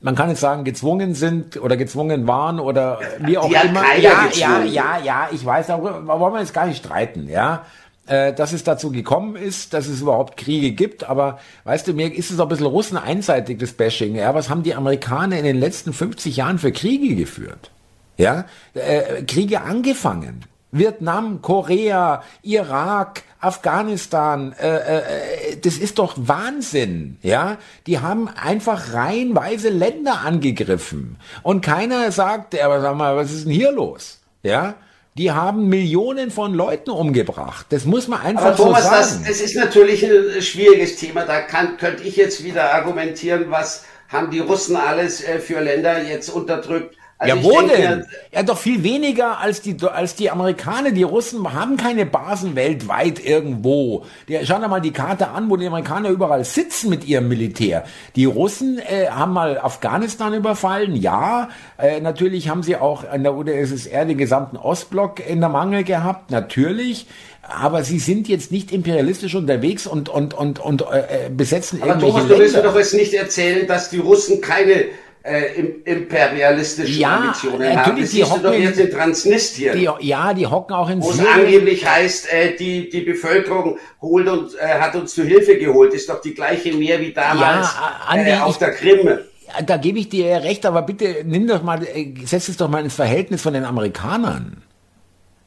[0.00, 3.96] man kann jetzt sagen, gezwungen sind oder gezwungen waren oder wie auch immer.
[3.96, 7.64] Ja, ja, ja, ja, ich weiß, da wollen wir jetzt gar nicht streiten, ja.
[8.08, 12.10] Äh, dass es dazu gekommen ist, dass es überhaupt Kriege gibt, aber weißt du, mir
[12.10, 14.34] ist es auch ein bisschen Russen einseitig, das Bashing, ja.
[14.34, 17.70] Was haben die Amerikaner in den letzten 50 Jahren für Kriege geführt?
[18.16, 20.46] Ja, äh, Kriege angefangen.
[20.70, 27.58] Vietnam, Korea, Irak, Afghanistan, äh, äh, das ist doch Wahnsinn, ja?
[27.86, 33.52] Die haben einfach reihenweise Länder angegriffen und keiner sagt, aber sag mal, was ist denn
[33.52, 34.76] hier los, ja?
[35.18, 37.66] Die haben Millionen von Leuten umgebracht.
[37.70, 39.24] Das muss man einfach aber Thomas, so sagen.
[39.26, 41.24] Das, es ist natürlich ein schwieriges Thema.
[41.24, 46.02] Da kann, könnte ich jetzt wieder argumentieren, was haben die Russen alles äh, für Länder
[46.02, 46.96] jetzt unterdrückt.
[47.20, 48.06] Also ja, wo denke, denn?
[48.32, 50.92] Ja, doch viel weniger als die, als die Amerikaner.
[50.92, 54.04] Die Russen haben keine Basen weltweit irgendwo.
[54.28, 57.84] Die, schauen doch mal die Karte an, wo die Amerikaner überall sitzen mit ihrem Militär.
[58.14, 61.48] Die Russen äh, haben mal Afghanistan überfallen, ja.
[61.76, 66.30] Äh, natürlich haben sie auch an der UdSSR den gesamten Ostblock in der Mangel gehabt,
[66.30, 67.06] natürlich
[67.50, 72.12] aber sie sind jetzt nicht imperialistisch unterwegs und und und und äh, besetzen aber irgendwelche
[72.12, 74.84] Thomas, du willst mir doch jetzt nicht erzählen, dass die Russen keine
[75.28, 78.00] äh, imperialistische ja, Ambitionen haben.
[78.00, 79.76] Das siehst du doch jetzt in Transnistrien.
[79.76, 84.28] Die, ja, die hocken auch in Wo es angeblich heißt, äh, die, die Bevölkerung holt
[84.28, 85.92] uns, äh, hat uns zu Hilfe geholt.
[85.92, 89.18] Ist doch die gleiche mehr wie damals ja, Andi, äh, auf der Krim.
[89.64, 92.82] Da gebe ich dir recht, aber bitte nimm doch mal, äh, setz es doch mal
[92.82, 94.62] ins Verhältnis von den Amerikanern.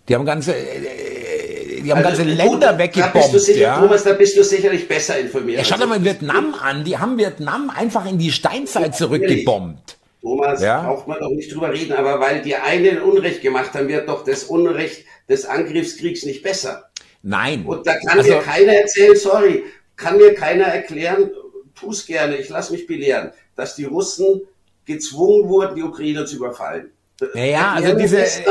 [0.08, 1.11] Die haben ganze, äh,
[1.82, 3.16] die haben also, ganze Länder weggebombt.
[3.16, 3.80] Da bist du sicher, ja?
[3.80, 5.60] Thomas, da bist du sicherlich besser informiert.
[5.60, 6.84] Ja, schau dir mal Vietnam an.
[6.84, 9.98] Die haben Vietnam einfach in die Steinzeit zurückgebombt.
[10.22, 10.82] Thomas, ja?
[10.84, 14.24] braucht man doch nicht drüber reden, aber weil die einen Unrecht gemacht haben, wird doch
[14.24, 16.90] das Unrecht des Angriffskriegs nicht besser.
[17.24, 17.66] Nein.
[17.66, 19.64] Und da kann also, mir keiner erzählen, sorry,
[19.96, 21.32] kann mir keiner erklären,
[21.76, 24.42] tu's gerne, ich lass mich belehren, dass die Russen
[24.86, 26.92] gezwungen wurden, die Ukraine zu überfallen.
[27.34, 28.42] Naja, also diese, das,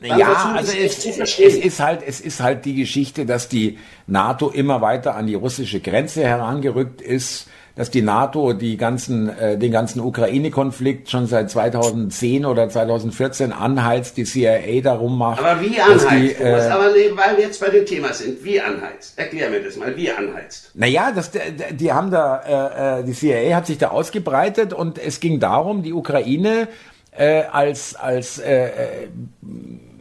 [0.00, 4.50] dann ja, also es, es, ist halt, es ist halt die Geschichte, dass die NATO
[4.50, 9.70] immer weiter an die russische Grenze herangerückt ist, dass die NATO die ganzen, äh, den
[9.70, 15.38] ganzen Ukraine-Konflikt schon seit 2010 oder 2014 anheizt, die CIA darum macht.
[15.42, 16.10] Aber wie anheizt?
[16.10, 19.18] Die, äh, aber weil wir jetzt bei dem Thema sind, wie anheizt?
[19.18, 20.70] Erklär mir das mal, wie anheizt?
[20.74, 21.30] Naja, das,
[21.70, 25.82] die haben da, äh, äh die CIA hat sich da ausgebreitet und es ging darum,
[25.82, 26.68] die Ukraine
[27.12, 29.08] äh, als als äh, äh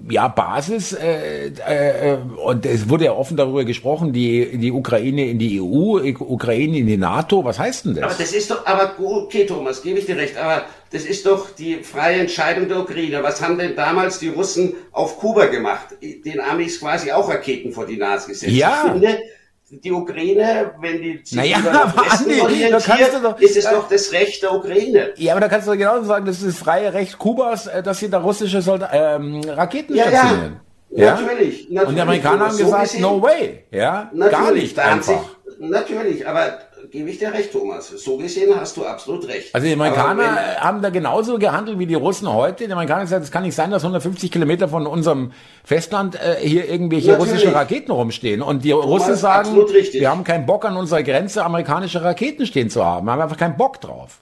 [0.10, 5.39] ja, Basis äh, äh, und es wurde ja offen darüber gesprochen, die, die Ukraine in
[5.39, 8.04] die EU, Ukraine in die NATO, was heißt denn das?
[8.04, 11.50] Aber das ist doch, aber okay Thomas, gebe ich dir recht, aber das ist doch
[11.50, 13.24] die freie Entscheidung der Ukraine.
[13.24, 15.88] Was haben denn damals die Russen auf Kuba gemacht?
[16.02, 18.54] Den Amis quasi auch Raketen vor die Nase gesetzt.
[18.54, 18.84] Ja.
[18.86, 19.20] Ich finde,
[19.69, 24.43] die Ukraine, wenn die sich naja, über Westen orientiert, doch, ist es doch das Recht
[24.43, 25.13] der Ukraine.
[25.17, 27.99] Ja, aber da kannst du genauso sagen, das ist das freie Recht Kubas, äh, dass
[27.99, 30.60] sie da russische Soldat ähm, Raketen ja, stationieren.
[30.91, 31.06] Ja.
[31.06, 31.12] ja.
[31.15, 31.89] Natürlich, natürlich.
[31.89, 33.63] Und die Amerikaner haben gesagt, so no way.
[33.71, 35.30] Ja, natürlich, gar nicht einfach.
[35.45, 36.60] Sich, natürlich, aber
[36.96, 37.90] gebe ich dir recht, Thomas.
[37.90, 39.54] So gesehen hast du absolut recht.
[39.54, 42.66] Also die Amerikaner wenn, haben da genauso gehandelt wie die Russen heute.
[42.66, 46.38] Die Amerikaner haben gesagt, es kann nicht sein, dass 150 Kilometer von unserem Festland äh,
[46.40, 47.34] hier irgendwelche Natürlich.
[47.34, 48.42] russische Raketen rumstehen.
[48.42, 52.70] Und die Thomas, Russen sagen, wir haben keinen Bock an unserer Grenze amerikanische Raketen stehen
[52.70, 53.06] zu haben.
[53.06, 54.22] Wir haben einfach keinen Bock drauf.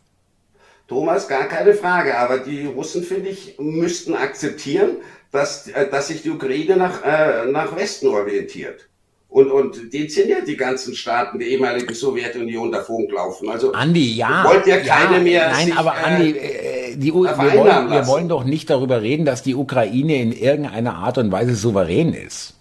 [0.88, 2.18] Thomas, gar keine Frage.
[2.18, 4.98] Aber die Russen, finde ich, müssten akzeptieren,
[5.32, 8.90] dass, äh, dass sich die Ukraine nach, äh, nach Westen orientiert.
[9.34, 13.50] Und, und den sind ja die ganzen Staaten der ehemaligen Sowjetunion davon gelaufen.
[13.50, 14.43] Also, Andi, ja.
[14.46, 15.50] Wollt ja keine ja, mehr.
[15.50, 19.26] Nein, sich, aber Andi, äh, äh die, wir, wollen, wir wollen doch nicht darüber reden,
[19.26, 22.54] dass die Ukraine in irgendeiner Art und Weise souverän ist.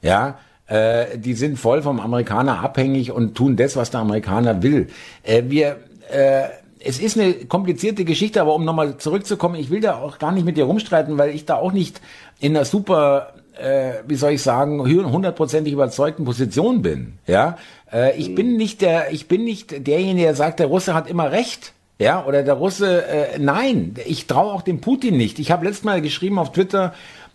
[0.00, 4.88] Ja, äh, die sind voll vom Amerikaner abhängig und tun das, was der Amerikaner will.
[5.24, 5.76] Äh, wir,
[6.10, 6.44] äh,
[6.78, 10.46] es ist eine komplizierte Geschichte, aber um nochmal zurückzukommen, ich will da auch gar nicht
[10.46, 12.00] mit dir rumstreiten, weil ich da auch nicht
[12.40, 17.18] in einer super äh, wie soll ich sagen, hundertprozentig überzeugten Position bin.
[17.26, 17.56] Ja,
[17.92, 18.34] äh, ich mhm.
[18.34, 21.72] bin nicht der, ich bin nicht derjenige, der sagt, der Russe hat immer recht.
[21.98, 25.38] Ja, oder der Russe, äh, nein, ich traue auch dem Putin nicht.
[25.38, 26.92] Ich habe letztes Mal geschrieben auf Twitter,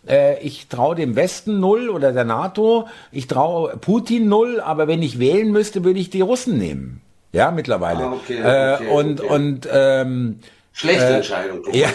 [0.07, 5.01] äh, ich traue dem Westen null oder der NATO, ich traue Putin null, aber wenn
[5.01, 7.01] ich wählen müsste, würde ich die Russen nehmen.
[7.31, 8.03] Ja, mittlerweile.
[8.05, 9.33] Ah, okay, äh, okay, und okay.
[9.33, 10.39] und ähm,
[10.71, 11.61] Schlechte äh, Entscheidung.
[11.73, 11.89] Ja.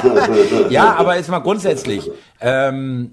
[0.70, 2.10] ja, aber jetzt mal grundsätzlich.
[2.40, 3.12] Ähm,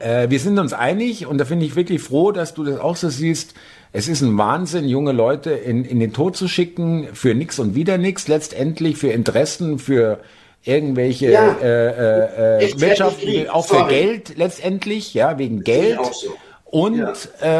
[0.00, 2.96] äh, wir sind uns einig und da finde ich wirklich froh, dass du das auch
[2.96, 3.54] so siehst.
[3.92, 7.74] Es ist ein Wahnsinn, junge Leute in, in den Tod zu schicken für nix und
[7.74, 10.20] wieder nix, letztendlich für Interessen, für
[10.64, 11.52] irgendwelche ja.
[11.62, 13.18] äh, äh, äh Wirtschaft,
[13.50, 15.98] auch für Geld letztendlich, ja, wegen Geld.
[16.12, 16.34] So.
[16.64, 17.12] Und ja.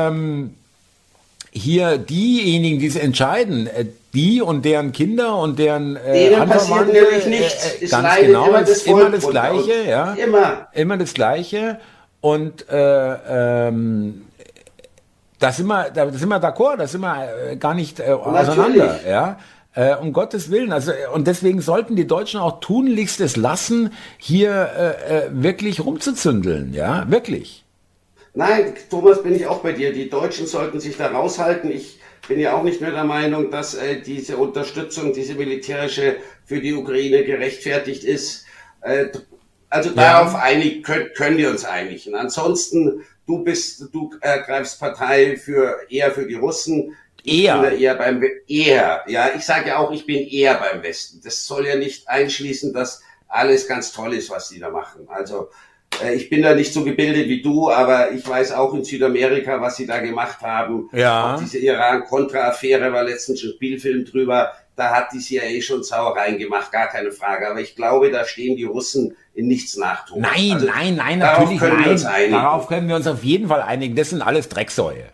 [0.08, 0.54] ähm,
[1.52, 6.92] hier diejenigen, die es entscheiden, äh, die und deren Kinder und deren äh, Denen passiert
[6.92, 7.80] nämlich nichts.
[7.80, 10.14] Äh, ganz genau, immer das, immer das Gleiche, ja.
[10.14, 10.68] Immer.
[10.72, 11.78] Immer das Gleiche.
[12.24, 14.22] Und äh, ähm,
[15.38, 18.98] da sind wir, da sind wir d'accord, da sind wir äh, gar nicht äh, auseinander,
[19.06, 19.38] ja.
[19.74, 20.72] Äh, um Gottes Willen.
[20.72, 26.72] Also und deswegen sollten die Deutschen auch tunlichst es lassen, hier äh, äh, wirklich rumzuzündeln,
[26.72, 27.62] ja, wirklich.
[28.32, 29.92] Nein, Thomas, bin ich auch bei dir.
[29.92, 31.70] Die Deutschen sollten sich da raushalten.
[31.70, 36.62] Ich bin ja auch nicht mehr der Meinung, dass äh, diese Unterstützung, diese militärische für
[36.62, 38.46] die Ukraine gerechtfertigt ist.
[38.80, 39.08] Äh,
[39.74, 42.14] also darauf einig, können, können wir uns einigen.
[42.14, 46.96] Ansonsten, du bist, du ergreifst Partei für eher für die Russen.
[47.24, 47.72] Eher.
[47.72, 49.02] Eher beim eher.
[49.08, 51.20] Ja, ich sage ja auch, ich bin eher beim Westen.
[51.24, 55.08] Das soll ja nicht einschließen, dass alles ganz toll ist, was die da machen.
[55.08, 55.48] Also
[56.02, 59.60] äh, ich bin da nicht so gebildet wie du, aber ich weiß auch in Südamerika,
[59.60, 60.88] was sie da gemacht haben.
[60.92, 61.34] Ja.
[61.34, 64.52] Auch diese Iran-Contra-Affäre war letztens ein Spielfilm drüber.
[64.76, 67.48] Da hat die CIA schon Sauereien gemacht, gar keine Frage.
[67.48, 70.06] Aber ich glaube, da stehen die Russen in nichts nach.
[70.16, 72.32] Nein, also, nein, nein, natürlich nein.
[72.32, 73.94] Darauf können wir uns auf jeden Fall einigen.
[73.94, 75.04] Das sind alles Drecksäue.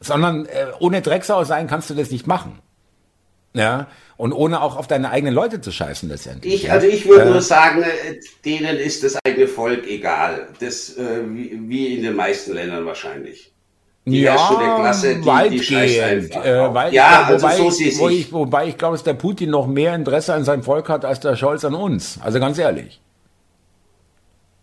[0.00, 2.58] Sondern äh, ohne Drecksau sein kannst du das nicht machen.
[3.52, 6.54] Ja, und ohne auch auf deine eigenen Leute zu scheißen letztendlich.
[6.54, 10.48] Ich, also ich würde äh, nur sagen, äh, denen ist das eigene Volk egal.
[10.60, 13.49] Das, äh, wie, wie in den meisten Ländern wahrscheinlich.
[14.10, 16.34] Die ja, der Klasse, die, weitgehend.
[16.34, 19.14] Die äh, weit, ja, also wobei, so ich, wo ich, wobei ich glaube, dass der
[19.14, 22.18] Putin noch mehr Interesse an seinem Volk hat als der Scholz an uns.
[22.22, 23.00] Also ganz ehrlich.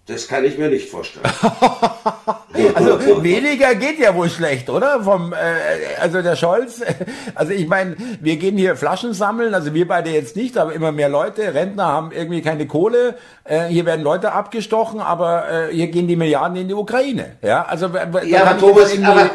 [0.08, 1.26] Das kann ich mir nicht vorstellen.
[2.74, 5.04] also weniger geht ja wohl schlecht, oder?
[5.04, 6.82] Vom, äh, also der Scholz,
[7.36, 10.94] also ich meine, wir gehen hier Flaschen sammeln, also wir beide jetzt nicht, aber immer
[10.94, 15.88] mehr Leute, Rentner haben irgendwie keine Kohle, äh, hier werden Leute abgestochen, aber äh, hier
[15.88, 17.36] gehen die Milliarden in die Ukraine.
[17.42, 17.90] Ja, also
[18.24, 19.30] ja, aber Thomas, aber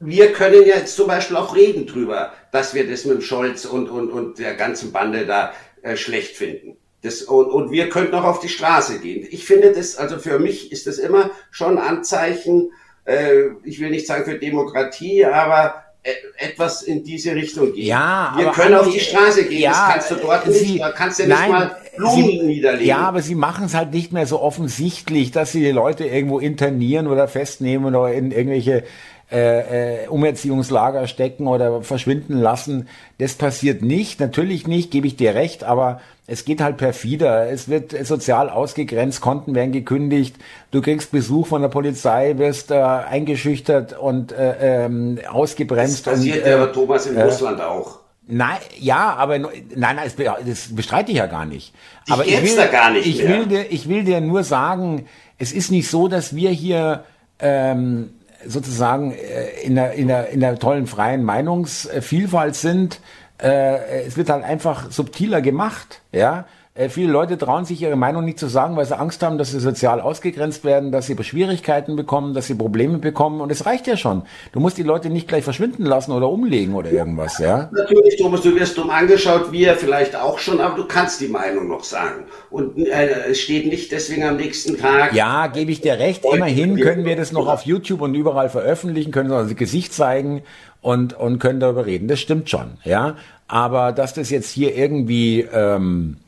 [0.00, 3.64] wir können ja jetzt zum Beispiel auch reden drüber, dass wir das mit dem Scholz
[3.64, 6.76] und, und, und der ganzen Bande da äh, schlecht finden.
[7.02, 9.26] Das, und, und wir könnten auch auf die Straße gehen.
[9.30, 12.70] Ich finde das, also für mich ist das immer schon ein Anzeichen,
[13.04, 17.86] äh, ich will nicht sagen für Demokratie, aber äh, etwas in diese Richtung gehen.
[17.86, 19.62] Ja, wir können auf die Straße gehen.
[19.62, 20.80] Ja, das kannst du dort Sie, nicht.
[20.80, 22.86] Da kannst du nein, nicht mal Blumen Sie, niederlegen.
[22.86, 26.38] Ja, aber sie machen es halt nicht mehr so offensichtlich, dass sie die Leute irgendwo
[26.38, 28.84] internieren oder festnehmen oder in irgendwelche
[29.30, 32.88] äh, äh, Umerziehungslager stecken oder verschwinden lassen.
[33.18, 37.50] Das passiert nicht, natürlich nicht, gebe ich dir recht, aber es geht halt perfider.
[37.50, 40.36] Es wird sozial ausgegrenzt, Konten werden gekündigt,
[40.70, 46.06] du kriegst Besuch von der Polizei, wirst äh, eingeschüchtert und äh, ähm, ausgebremst.
[46.06, 47.98] Das passiert und, äh, ja Thomas in äh, Russland auch.
[48.28, 49.98] Nein, ja, aber nein, nein,
[50.46, 51.72] das bestreite ich ja gar nicht.
[52.06, 55.06] Ich aber ich will, da gar nicht ich will dir, ich will dir nur sagen,
[55.38, 57.04] es ist nicht so, dass wir hier
[57.38, 58.10] ähm,
[58.44, 63.00] sozusagen äh, in der, in der, in der tollen freien Meinungsvielfalt sind.
[63.38, 66.46] Äh, es wird halt einfach subtiler gemacht, ja.
[66.76, 69.50] Äh, viele Leute trauen sich ihre Meinung nicht zu sagen, weil sie Angst haben, dass
[69.50, 73.40] sie sozial ausgegrenzt werden, dass sie Schwierigkeiten bekommen, dass sie Probleme bekommen.
[73.40, 74.22] Und es reicht ja schon.
[74.52, 77.70] Du musst die Leute nicht gleich verschwinden lassen oder umlegen oder irgendwas, ja?
[77.72, 81.68] Natürlich, Thomas, du wirst dumm angeschaut, wir vielleicht auch schon, aber du kannst die Meinung
[81.68, 82.24] noch sagen.
[82.50, 85.14] Und äh, es steht nicht deswegen am nächsten Tag.
[85.14, 86.24] Ja, gebe ich dir recht.
[86.30, 90.42] Immerhin können wir das noch auf YouTube und überall veröffentlichen, können unser Gesicht zeigen
[90.82, 92.06] und, und können darüber reden.
[92.06, 93.16] Das stimmt schon, ja.
[93.48, 95.40] Aber dass das jetzt hier irgendwie...
[95.40, 96.18] Ähm,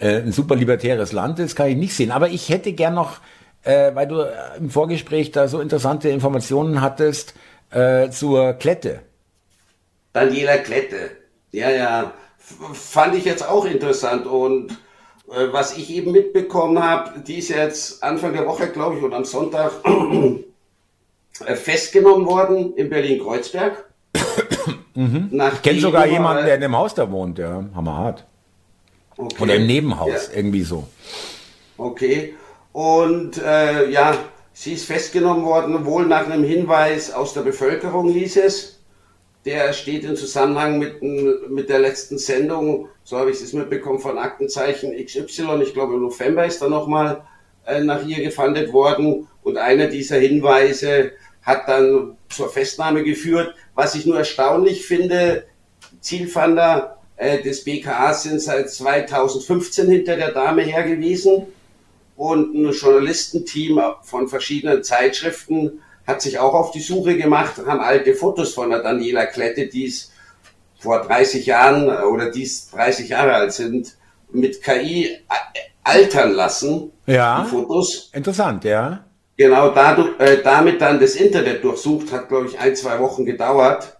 [0.00, 2.10] äh, ein super libertäres Land ist, kann ich nicht sehen.
[2.10, 3.18] Aber ich hätte gern noch,
[3.62, 4.24] äh, weil du
[4.58, 7.34] im Vorgespräch da so interessante Informationen hattest,
[7.70, 9.00] äh, zur Klette.
[10.12, 11.10] Daniela Klette.
[11.52, 12.12] Ja, ja.
[12.72, 14.72] fand ich jetzt auch interessant und
[15.30, 19.16] äh, was ich eben mitbekommen habe, die ist jetzt Anfang der Woche, glaube ich, oder
[19.16, 19.72] am Sonntag
[21.44, 23.84] äh, festgenommen worden in Berlin-Kreuzberg.
[24.94, 25.30] mhm.
[25.54, 28.26] Ich kenne sogar jemanden, der in dem Haus da wohnt, ja, hammerhart.
[29.20, 29.42] Okay.
[29.42, 30.36] Oder im Nebenhaus, ja.
[30.36, 30.86] irgendwie so.
[31.76, 32.34] Okay.
[32.72, 34.16] Und äh, ja,
[34.52, 38.78] sie ist festgenommen worden, wohl nach einem Hinweis aus der Bevölkerung, hieß es.
[39.44, 41.02] Der steht im Zusammenhang mit,
[41.50, 45.62] mit der letzten Sendung, so habe ich es mitbekommen, von Aktenzeichen XY.
[45.62, 47.22] Ich glaube, im November ist da nochmal
[47.66, 49.28] äh, nach ihr gefandet worden.
[49.42, 53.54] Und einer dieser Hinweise hat dann zur Festnahme geführt.
[53.74, 55.44] Was ich nur erstaunlich finde,
[56.00, 61.46] Zielfander äh, des BKA sind seit 2015 hinter der Dame her gewesen
[62.16, 68.14] und ein Journalistenteam von verschiedenen Zeitschriften hat sich auch auf die Suche gemacht, haben alte
[68.14, 70.12] Fotos von der Daniela Klette, die es
[70.78, 73.96] vor 30 Jahren oder die 30 Jahre alt sind,
[74.32, 75.18] mit KI
[75.84, 76.90] altern lassen.
[77.04, 77.42] Ja.
[77.42, 78.10] Die Fotos.
[78.14, 79.04] Interessant, ja.
[79.36, 83.99] Genau, dadurch, äh, damit dann das Internet durchsucht, hat glaube ich ein, zwei Wochen gedauert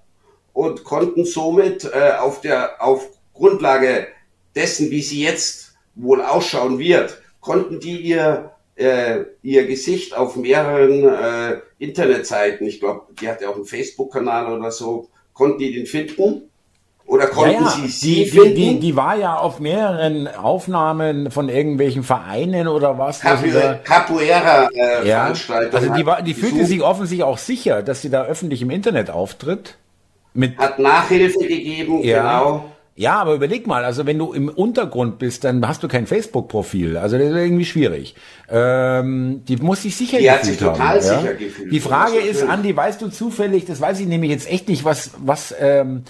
[0.60, 4.08] und konnten somit äh, auf der auf Grundlage
[4.54, 11.08] dessen, wie sie jetzt wohl ausschauen wird, konnten die ihr äh, ihr Gesicht auf mehreren
[11.08, 16.42] äh, Internetseiten, ich glaube, die hatte auch einen Facebook-Kanal oder so, konnten die den finden?
[17.06, 17.70] Oder konnten ja, ja.
[17.70, 18.54] sie sie die, finden?
[18.54, 23.20] Die, die, die, war ja auf mehreren Aufnahmen von irgendwelchen Vereinen oder was.
[23.20, 25.04] Capoeira-Veranstaltungen.
[25.04, 28.60] Äh, ja, also die, war, die fühlte sich offensichtlich auch sicher, dass sie da öffentlich
[28.60, 29.76] im Internet auftritt.
[30.34, 32.18] Mit, hat Nachhilfe gegeben, ja.
[32.18, 32.64] genau.
[33.00, 36.98] Ja, aber überleg mal, also wenn du im Untergrund bist, dann hast du kein Facebook-Profil.
[36.98, 38.14] Also das ist irgendwie schwierig.
[38.50, 41.32] Ähm, die muss sich sicher die gefühlt hat sich total haben, sicher ja?
[41.32, 41.72] gefühlt.
[41.72, 42.42] Die Frage ist.
[42.42, 46.02] Andi, weißt du zufällig, das weiß ich nämlich jetzt echt nicht, was, was ähm,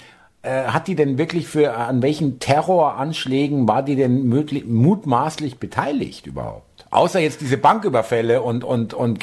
[0.43, 6.27] äh, hat die denn wirklich für, an welchen Terroranschlägen war die denn möglich, mutmaßlich beteiligt
[6.27, 6.87] überhaupt?
[6.91, 9.21] Außer jetzt diese Banküberfälle und, und, und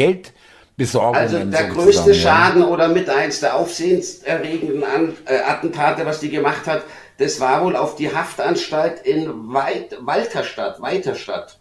[0.78, 1.20] Geldbesorgungen.
[1.20, 2.16] Also der sozusagen, größte ja.
[2.16, 6.84] Schaden oder mit eins der aufsehenserregenden An äh, Attentate, was die gemacht hat,
[7.18, 11.58] das war wohl auf die Haftanstalt in Weit Walterstadt, Weiterstadt,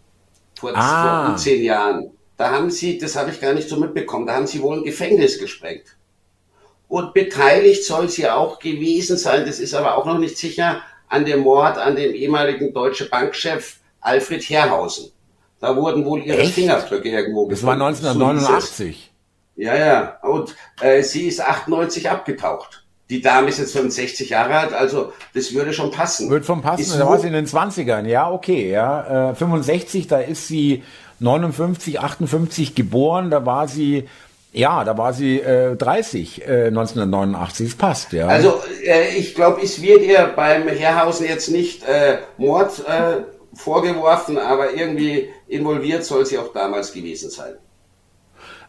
[0.59, 1.29] vor, Ah.
[1.29, 2.11] vor zehn Jahren.
[2.37, 4.83] Da haben sie, das habe ich gar nicht so mitbekommen, da haben sie wohl ein
[4.83, 5.95] Gefängnis gesprengt.
[6.87, 11.25] Und beteiligt soll sie auch gewesen sein, das ist aber auch noch nicht sicher, an
[11.25, 15.11] dem Mord an dem ehemaligen Deutsche Bankchef Alfred Herrhausen.
[15.59, 16.53] Da wurden wohl ihre Echt?
[16.53, 17.99] Fingerabdrücke irgendwo Das war gefunden.
[17.99, 18.21] So hieß es.
[18.21, 19.11] 1989.
[19.55, 20.17] Ja, ja.
[20.21, 22.83] Und äh, sie ist 98 abgetaucht.
[23.09, 26.29] Die Dame ist jetzt 65 Jahre alt, also das würde schon passen.
[26.29, 29.31] Wird vom passen, Ist da war sie in den 20ern, ja, okay, ja.
[29.31, 30.83] Äh, 65, da ist sie
[31.19, 34.09] 59, 58 geboren, da war sie,
[34.51, 38.27] ja, da war sie äh, 30, äh, 1989, das passt, ja.
[38.27, 43.21] Also äh, ich glaube, es wird ihr beim Herrhausen jetzt nicht äh, Mord äh,
[43.53, 47.55] vorgeworfen, aber irgendwie involviert soll sie auch damals gewesen sein.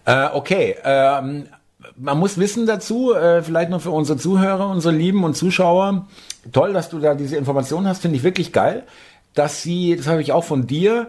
[0.04, 1.48] Äh, okay, ähm,
[1.96, 6.06] man muss wissen dazu, äh, vielleicht noch für unsere Zuhörer, unsere Lieben und Zuschauer,
[6.52, 8.84] toll, dass du da diese Informationen hast, finde ich wirklich geil,
[9.34, 11.08] dass sie, das habe ich auch von dir,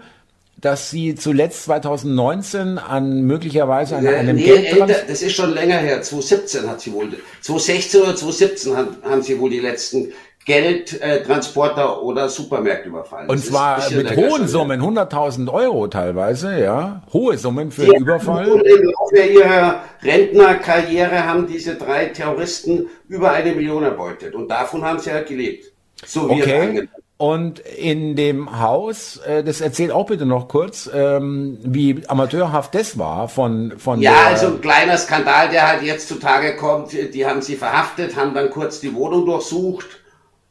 [0.62, 5.54] dass sie zuletzt 2019 an möglicherweise an Äh, einem nee, Geldtrans- älter, das ist schon
[5.54, 6.02] länger her.
[6.02, 7.10] 2017 hat sie wohl,
[7.42, 10.12] 2016 oder 2017 haben, haben sie wohl die letzten
[10.46, 13.30] Geldtransporter oder Supermärkte überfallen.
[13.30, 14.48] Und Das zwar mit hohen.
[14.48, 17.04] Summen, 100.000 Euro teilweise, ja.
[17.14, 18.48] Hohe Summen für Die einen Überfall.
[18.50, 24.34] Und im Laufe ihrer Rentnerkarriere haben diese drei Terroristen über eine Million erbeutet.
[24.34, 25.72] Und davon haben sie ja gelebt.
[26.06, 26.88] So wie Okay.
[27.22, 32.98] Und in dem Haus, äh, das erzählt auch bitte noch kurz, ähm, wie amateurhaft das
[32.98, 36.94] war von, von Ja, also ein kleiner Skandal, der halt jetzt zutage kommt.
[36.94, 39.86] Die haben sie verhaftet, haben dann kurz die Wohnung durchsucht,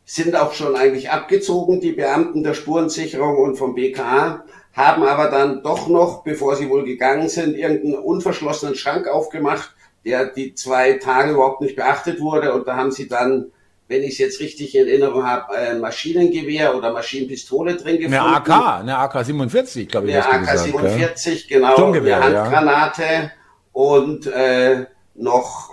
[0.04, 4.44] sind auch schon eigentlich abgezogen, die Beamten der Spurensicherung und vom BKA,
[4.74, 10.26] haben aber dann doch noch, bevor sie wohl gegangen sind, irgendeinen unverschlossenen Schrank aufgemacht, der
[10.26, 12.52] die zwei Tage überhaupt nicht beachtet wurde.
[12.52, 13.52] Und da haben sie dann,
[13.88, 18.14] wenn ich es jetzt richtig in Erinnerung habe, ein Maschinengewehr oder Maschinenpistole drin gefunden.
[18.18, 21.00] eine AK, eine AK-47, glaube ich, Eine hast du gesagt.
[21.00, 21.06] ja.
[21.08, 22.42] AK-47, genau, Sturmgewehr, eine ja.
[22.44, 23.32] Handgranate
[23.72, 24.84] und äh,
[25.14, 25.70] noch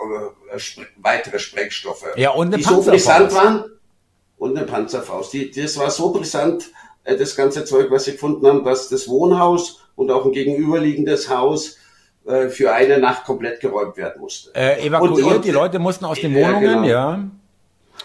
[0.53, 2.05] äh, spre weitere Sprengstoffe.
[2.16, 3.05] Ja, und eine die so Panzerfaust.
[3.05, 3.66] brisant waren.
[4.38, 5.32] Und eine Panzerfaust.
[5.34, 6.66] Die, das war so brisant,
[7.03, 11.30] äh, das ganze Zeug, was sie gefunden haben, dass das Wohnhaus und auch ein gegenüberliegendes
[11.30, 11.78] Haus
[12.26, 14.53] äh, für eine Nacht komplett geräumt werden musste.
[14.55, 16.88] Äh, evakuiert, Und- und- die Leute mussten aus den Ja, Wohnungen, genau.
[16.88, 17.24] ja.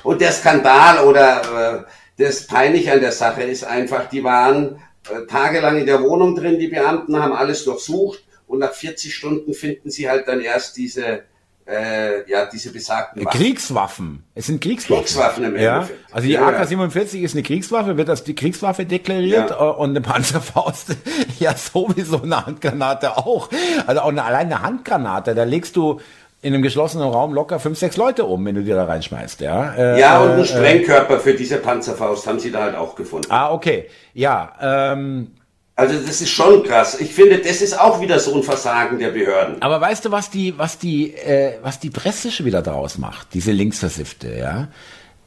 [0.02, 1.84] Und der Skandal oder
[2.18, 4.76] äh, das Peinliche an der Sache ist einfach, die waren
[5.08, 9.54] äh, tagelang in der Wohnung drin, die Beamten haben alles durchsucht und nach 40 Stunden
[9.54, 11.22] finden sie halt dann erst diese,
[11.66, 13.38] äh, ja, diese besagten Waffen.
[13.40, 14.24] Kriegswaffen.
[14.34, 15.04] Es sind Kriegswaffen.
[15.04, 15.76] Kriegswaffen im ja.
[15.76, 16.00] Endeffekt.
[16.12, 16.58] Also die Ja, ja.
[16.60, 19.70] AK-47 ist eine Kriegswaffe, wird als die Kriegswaffe deklariert Ja.
[19.70, 20.96] äh, und eine Panzerfaust
[21.38, 23.48] ja sowieso eine Handgranate auch.
[23.86, 26.00] Also auch eine, allein eine Handgranate, da legst du
[26.42, 29.74] in einem geschlossenen Raum locker fünf, sechs Leute um, wenn du die da reinschmeißt, ja.
[29.74, 33.26] Äh, Ja, und äh, einen Sprengkörper für diese Panzerfaust haben sie da halt auch gefunden.
[33.30, 33.88] Ah, okay.
[34.14, 35.32] Ja, ähm,
[35.76, 36.98] Also das ist schon krass.
[37.00, 39.60] Ich finde, das ist auch wieder so ein Versagen der Behörden.
[39.60, 43.28] Aber weißt du, was die, was die, äh, was die Presse schon wieder daraus macht?
[43.34, 44.68] Diese Linksversiffte, ja.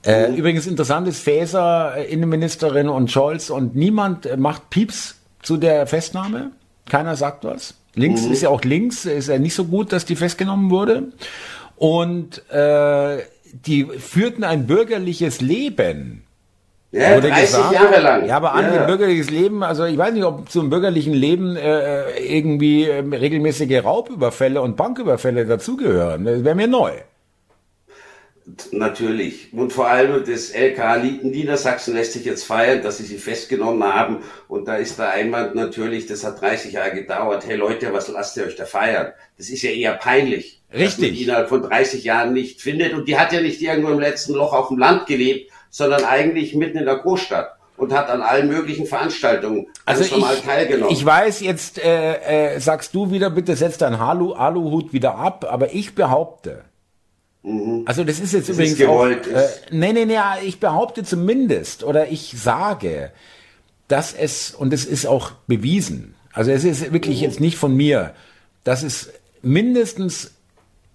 [0.05, 5.57] Äh, Übrigens interessant ist Faeser, äh, Innenministerin und Scholz und niemand äh, macht Pieps zu
[5.57, 6.51] der Festnahme.
[6.89, 7.75] Keiner sagt was.
[7.95, 11.11] Links ist ja auch links, ist ja nicht so gut, dass die festgenommen wurde.
[11.75, 13.17] Und äh,
[13.65, 16.23] die führten ein bürgerliches Leben.
[16.91, 17.73] Ja, wurde 30 gesagt.
[17.73, 18.25] Jahre lang.
[18.27, 18.81] Ja, aber an Ja.
[18.81, 23.83] ein bürgerliches Leben, also ich weiß nicht, ob zum bürgerlichen Leben äh, irgendwie äh, regelmäßige
[23.83, 26.25] Raubüberfälle und Banküberfälle dazugehören.
[26.25, 26.91] Das wäre mir neu.
[28.71, 29.53] Natürlich.
[29.53, 34.17] Und vor allem das LK Niedersachsen lässt sich jetzt feiern, dass sie sie festgenommen haben.
[34.47, 37.45] Und da ist der Einwand natürlich, das hat 30 Jahre gedauert.
[37.47, 39.13] Hey Leute, was lasst ihr euch da feiern?
[39.37, 40.61] Das ist ja eher peinlich.
[40.69, 41.13] Dass man Richtig.
[41.17, 42.93] die innerhalb von 30 Jahren nicht findet.
[42.93, 46.53] Und die hat ja nicht irgendwo im letzten Loch auf dem Land gelebt, sondern eigentlich
[46.53, 47.53] mitten in der Großstadt.
[47.75, 50.93] Und hat an allen möglichen Veranstaltungen Also normal ich, teilgenommen.
[50.93, 55.45] ich weiß, jetzt äh, äh, sagst du wieder, bitte setz deinen Alu Aluhut wieder ab,
[55.49, 56.63] aber ich behaupte,
[57.85, 61.03] also das ist jetzt Das übrigens ist gewollt, auch, äh, nee, nee, nee, ich behaupte
[61.03, 63.11] zumindest oder ich sage,
[63.89, 68.13] dass es, und es ist auch bewiesen, also es ist wirklich jetzt nicht von mir,
[68.63, 70.31] dass es mindestens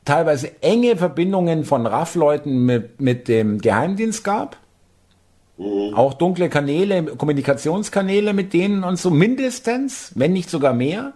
[0.06, 4.56] teilweise enge Verbindungen von RAF-Leuten mit, mit dem Geheimdienst gab.
[5.58, 5.92] Mhm.
[5.94, 11.12] Auch dunkle Kanäle, Kommunikationskanäle mit denen und so mindestens, wenn nicht sogar mehr.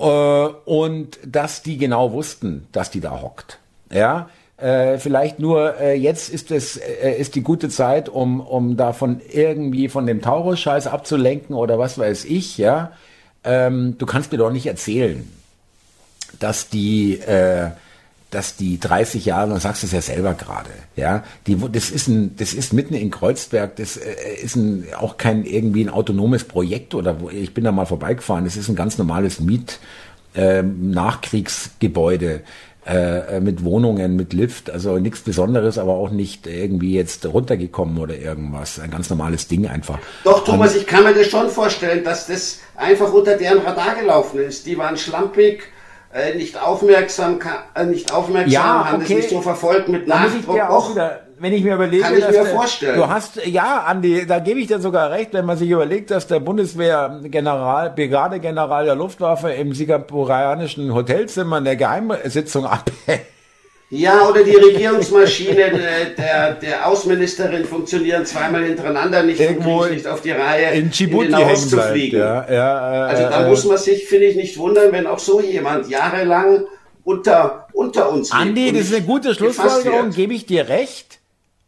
[0.00, 3.60] Äh, und dass die genau wussten, dass die da hockt.
[3.92, 8.76] Ja, äh, vielleicht nur äh, jetzt ist es äh, ist die gute Zeit, um um
[8.76, 12.58] davon irgendwie von dem Taurus-Scheiß abzulenken oder was weiß ich.
[12.58, 12.92] Ja,
[13.44, 15.28] ähm, du kannst mir doch nicht erzählen,
[16.40, 17.70] dass die äh,
[18.30, 22.36] dass die 30 Jahre, du sagst es ja selber gerade, ja, die, das ist ein,
[22.36, 26.94] das ist mitten in Kreuzberg, das äh, ist ein, auch kein irgendwie ein autonomes Projekt
[26.94, 29.78] oder wo, ich bin da mal vorbeigefahren, das ist ein ganz normales Miet,
[30.34, 32.42] äh, Nachkriegsgebäude,
[32.88, 38.16] äh, mit Wohnungen, mit Lift, also nichts Besonderes, aber auch nicht irgendwie jetzt runtergekommen oder
[38.16, 38.80] irgendwas.
[38.80, 39.98] Ein ganz normales Ding einfach.
[40.24, 43.94] Doch, Thomas, Und, ich kann mir das schon vorstellen, dass das einfach unter deren Radar
[43.94, 44.64] gelaufen ist.
[44.64, 45.64] Die waren schlampig,
[46.14, 47.38] äh, nicht aufmerksam,
[47.74, 49.14] äh, nicht aufmerksam, ja, haben okay.
[49.14, 50.56] das nicht so verfolgt mit Nachdruck.
[50.56, 52.96] Ich auch wieder, wenn ich mir überlege, kann ich mir vorstellen.
[52.96, 56.26] du hast, ja, Andi, da gebe ich dir sogar recht, wenn man sich überlegt, dass
[56.26, 63.22] der Bundeswehrgeneral, Brigadegeneral der Luftwaffe im singapurianischen Hotelzimmer eine Geheimsitzung abhält
[63.90, 70.32] ja, oder die Regierungsmaschine der, der Außenministerin funktionieren zweimal hintereinander nicht Irgendwo nicht auf die
[70.32, 72.18] Reihe, in Djibouti in zu fliegen.
[72.18, 75.18] Ja, ja, äh, also da äh, muss man sich, finde ich, nicht wundern, wenn auch
[75.18, 76.66] so jemand jahrelang
[77.02, 78.30] unter, unter uns.
[78.30, 81.17] Andi, das ist eine gute Schlussfolgerung, gebe ich dir recht.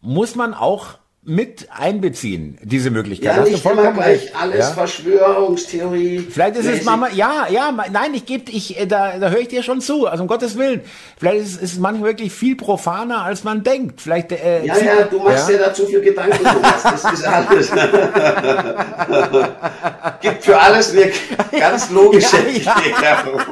[0.00, 3.36] Muss man auch mit einbeziehen, diese Möglichkeit.
[3.36, 4.36] Ja, nicht immer gleich recht.
[4.40, 4.70] alles ja?
[4.70, 6.20] Verschwörungstheorie.
[6.20, 9.48] Vielleicht ist es Mama, ja, ja, nein, ich gebe, ich, äh, da, da höre ich
[9.48, 10.80] dir schon zu, also um Gottes Willen.
[11.18, 14.00] Vielleicht ist, ist es manchmal wirklich viel profaner, als man denkt.
[14.00, 17.24] Vielleicht, äh, ja, ja, du machst ja, ja da zu viel Gedanken, Thomas, das ist
[17.24, 17.70] alles.
[20.22, 21.12] Gibt für alles eine
[21.60, 23.42] ganz logische ja, Erklärung.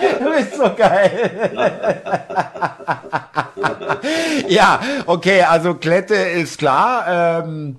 [0.00, 1.50] Du bist so geil.
[4.48, 7.42] ja, okay, also Klette ist klar.
[7.42, 7.76] Ähm,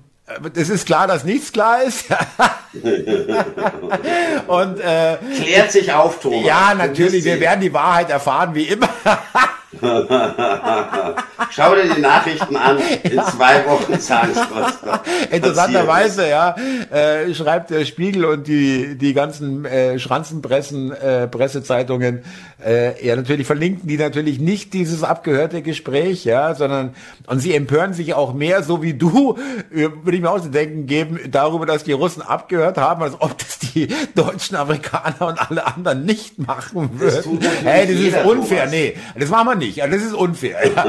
[0.54, 2.06] es ist klar, dass nichts klar ist.
[4.46, 6.44] Und äh, klärt sich auf, Thomas.
[6.44, 7.24] Ja, natürlich.
[7.24, 8.88] Wir werden die Wahrheit erfahren, wie immer.
[11.50, 12.78] Schau dir die Nachrichten an.
[13.02, 13.26] In ja.
[13.26, 16.54] zwei Wochen sagen es Interessanterweise, ja,
[16.90, 22.24] äh, schreibt der Spiegel und die, die ganzen äh, Schranzenpressen, äh, Pressezeitungen,
[22.64, 26.94] äh, ja, natürlich verlinken die natürlich nicht dieses abgehörte Gespräch, ja, sondern,
[27.26, 29.38] und sie empören sich auch mehr, so wie du,
[29.72, 33.14] äh, würde ich mir auch zu denken geben, darüber, dass die Russen abgehört haben, als
[33.20, 37.38] ob das die deutschen Amerikaner und alle anderen nicht machen würden.
[37.62, 38.58] Hey, das ist unfair.
[38.58, 38.70] Thomas.
[38.70, 39.78] Nee, das machen wir nicht.
[39.78, 40.58] Das ist unfair.
[40.74, 40.84] Ja.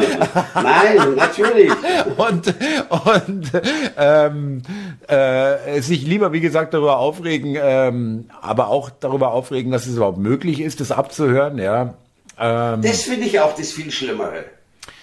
[0.55, 1.71] Nein, natürlich.
[2.17, 2.53] Und,
[2.89, 3.51] und
[3.97, 4.61] ähm,
[5.07, 10.17] äh, sich lieber, wie gesagt, darüber aufregen, ähm, aber auch darüber aufregen, dass es überhaupt
[10.17, 11.57] möglich ist, das abzuhören.
[11.59, 11.93] Ja.
[12.39, 14.45] Ähm, das finde ich auch das viel Schlimmere.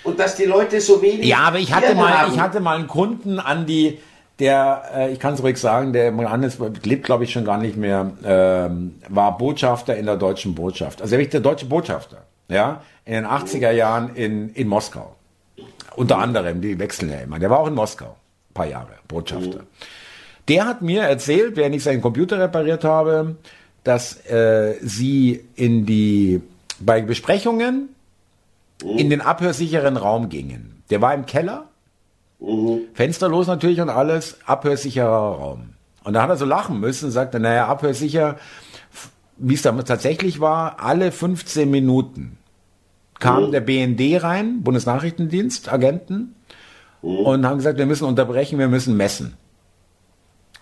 [0.03, 1.27] Und dass die Leute so wenig.
[1.27, 2.33] Ja, aber ich hatte mal, haben.
[2.33, 3.99] ich hatte mal einen Kunden an die,
[4.39, 7.77] der, äh, ich kann es ruhig sagen, der Johannes lebt, glaube ich, schon gar nicht
[7.77, 11.03] mehr, ähm, war Botschafter in der deutschen Botschaft.
[11.03, 15.15] Also er ist der deutsche Botschafter ja, in den 80er Jahren in, in Moskau.
[15.97, 17.39] Unter anderem, die wechseln ja immer.
[17.39, 18.17] Der war auch in Moskau,
[18.51, 19.61] ein paar Jahre, Botschafter.
[20.49, 23.37] Der hat mir erzählt, während ich seinen Computer repariert habe,
[23.87, 26.43] dass äh, sie in die,
[26.81, 27.91] bei Besprechungen
[28.83, 30.83] in den abhörsicheren Raum gingen.
[30.91, 31.69] Der war im Keller,
[32.41, 32.81] mhm.
[32.95, 35.71] fensterlos natürlich und alles, abhörsicherer Raum.
[36.03, 38.37] Und da hat er so lachen müssen und sagte, naja, abhörsicher,
[39.37, 42.39] wie es damals tatsächlich war, alle 15 Minuten
[43.21, 43.53] kam mhm.
[43.53, 46.35] der BND rein, Bundesnachrichtendienst, Agenten,
[47.03, 47.19] mhm.
[47.19, 49.37] und haben gesagt, wir müssen unterbrechen, wir müssen messen.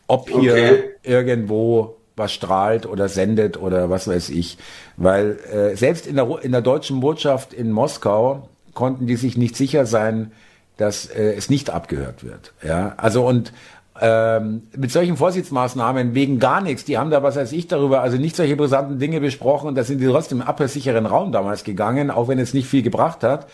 [0.06, 0.82] Ob hier okay.
[1.02, 4.58] irgendwo was strahlt oder sendet oder was weiß ich.
[4.96, 9.56] Weil äh, selbst in der, in der deutschen Botschaft in Moskau konnten die sich nicht
[9.56, 10.32] sicher sein,
[10.76, 12.52] dass äh, es nicht abgehört wird.
[12.62, 13.52] Ja, also und
[14.00, 18.16] ähm, mit solchen Vorsichtsmaßnahmen wegen gar nichts, die haben da, was weiß ich, darüber, also
[18.16, 22.10] nicht solche brisanten Dinge besprochen und da sind die trotzdem im abhörsicheren Raum damals gegangen,
[22.10, 23.46] auch wenn es nicht viel gebracht hat.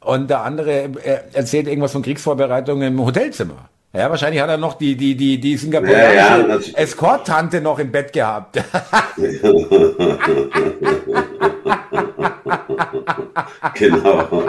[0.00, 3.70] Und der andere äh, erzählt irgendwas von Kriegsvorbereitungen im Hotelzimmer.
[3.96, 7.90] Ja, wahrscheinlich hat er noch die, die, die, die singapurianische ja, ja, Escort-Tante noch im
[7.90, 8.56] Bett gehabt.
[13.74, 14.44] genau.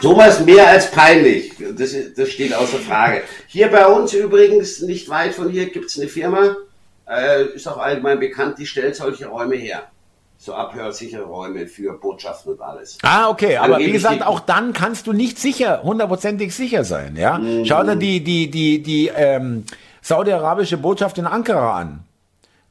[0.00, 1.52] Thomas mehr als peinlich.
[1.76, 3.24] Das, das steht außer Frage.
[3.46, 6.56] Hier bei uns übrigens, nicht weit von hier, gibt es eine Firma,
[7.06, 9.90] äh, ist auch allgemein bekannt, die stellt solche Räume her.
[10.40, 12.96] So abhörsichere Räume für Botschaften und alles.
[13.02, 17.38] Ah, okay, aber wie gesagt, auch dann kannst du nicht sicher, hundertprozentig sicher sein, ja.
[17.38, 17.64] Mhm.
[17.64, 19.64] Schau dir die, die, die, die ähm,
[20.00, 22.04] saudi-arabische Botschaft in Ankara an.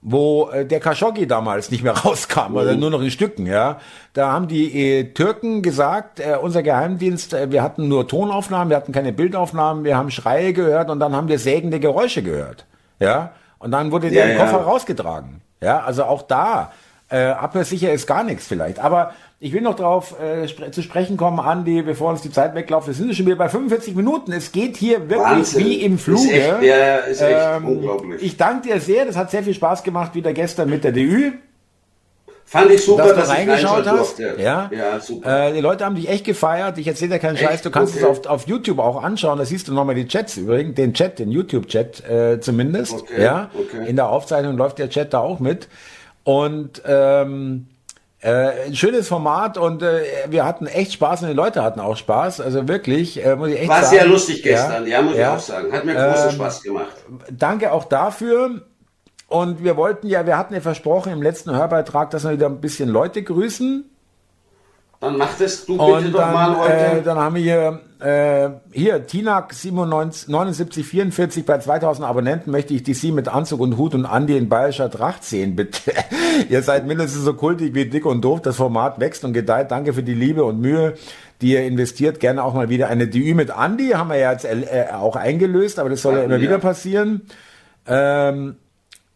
[0.01, 2.80] wo äh, der Khashoggi damals nicht mehr rauskam, oder mhm.
[2.80, 3.80] nur noch in Stücken, ja.
[4.13, 8.78] Da haben die äh, Türken gesagt, äh, unser Geheimdienst, äh, wir hatten nur Tonaufnahmen, wir
[8.78, 12.65] hatten keine Bildaufnahmen, wir haben Schreie gehört und dann haben wir sägende Geräusche gehört,
[12.99, 13.34] ja.
[13.59, 14.63] Und dann wurde der ja, Koffer ja.
[14.63, 15.80] rausgetragen, ja.
[15.80, 16.72] Also auch da,
[17.09, 21.15] äh, abhörsicher ist gar nichts vielleicht, aber ich will noch darauf äh, spre zu sprechen
[21.15, 22.87] kommen, Andi, bevor uns die Zeit weglauft.
[22.87, 24.31] Wir sind schon wieder bei 45 Minuten.
[24.31, 25.65] Es geht hier wirklich Wahnsinn.
[25.65, 26.23] wie im Fluge.
[26.23, 28.23] Ist echt, ja, ist echt ähm, unglaublich.
[28.23, 29.05] Ich danke dir sehr.
[29.05, 31.33] Das hat sehr viel Spaß gemacht, wieder gestern mit der DÜ.
[32.49, 34.19] Fand ich super, dass, dass du reingeschaut hast.
[34.19, 35.49] Ja, ja super.
[35.49, 36.77] Äh, die Leute haben dich echt gefeiert.
[36.77, 37.43] Ich erzähle dir keinen echt?
[37.43, 37.61] Scheiß.
[37.61, 38.05] Du kannst okay.
[38.09, 39.37] es auf, auf YouTube auch anschauen.
[39.37, 42.93] Da siehst du nochmal die Chats übrigens, den Chat, den YouTube-Chat äh, zumindest.
[42.93, 43.21] Okay.
[43.21, 43.87] Ja, okay.
[43.87, 45.67] in der Aufzeichnung läuft der Chat da auch mit.
[46.28, 47.67] Und ähm,
[48.19, 51.95] äh, ein schönes Format und äh, wir hatten echt Spaß und die Leute hatten auch
[51.95, 52.41] Spaß.
[52.41, 53.95] Also wirklich, äh, muss ich echt War sagen.
[53.95, 55.21] sehr lustig gestern, ja, ja muss ja.
[55.21, 55.71] ich auch sagen.
[55.71, 56.91] Hat mir großen ähm, Spaß gemacht.
[57.32, 58.61] Danke auch dafür.
[59.30, 62.59] Und wir wollten ja, wir hatten ja versprochen im letzten Hörbeitrag, dass wir wieder ein
[62.59, 63.89] bisschen Leute grüßen.
[64.99, 66.73] Dann mach das du bitte und doch dann, mal heute.
[66.73, 72.93] Äh, dann haben wir hier, äh, hier Tinak 7944 bei 2000 Abonnenten möchte ich die
[72.93, 75.91] Sie mit Anzug und Hut und Andi in bayerischer Tracht sehen, bitte.
[76.49, 78.41] ihr seid mindestens so kultig wie dick und doof.
[78.41, 79.71] Das Format wächst und gedeiht.
[79.71, 80.93] Danke für die Liebe und Mühe,
[81.41, 82.19] die ihr investiert.
[82.19, 83.89] Gerne auch mal wieder eine DÜ mit Andi.
[83.89, 87.21] Haben wir ja jetzt äh, auch eingelöst, aber das soll ja, ja immer wieder passieren.
[87.87, 88.57] Ähm,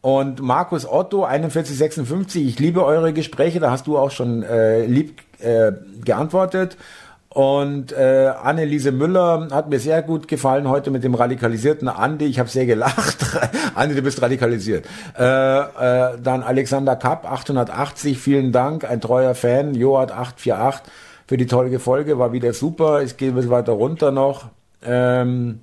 [0.01, 5.21] und Markus Otto, 4156, ich liebe eure Gespräche, da hast du auch schon äh, lieb
[5.39, 5.73] äh,
[6.03, 6.77] geantwortet.
[7.33, 12.25] Und äh, Anneliese Müller hat mir sehr gut gefallen heute mit dem radikalisierten Andi.
[12.25, 13.25] Ich habe sehr gelacht.
[13.75, 14.85] Andi, du bist radikalisiert.
[15.17, 18.83] Äh, äh, dann Alexander Kapp, 880, vielen Dank.
[18.83, 19.75] Ein treuer Fan.
[19.75, 20.91] Joat 848
[21.31, 23.01] für die tolle Folge, war wieder super.
[23.03, 24.49] Ich gehe ein bisschen weiter runter noch.
[24.83, 25.61] Ähm,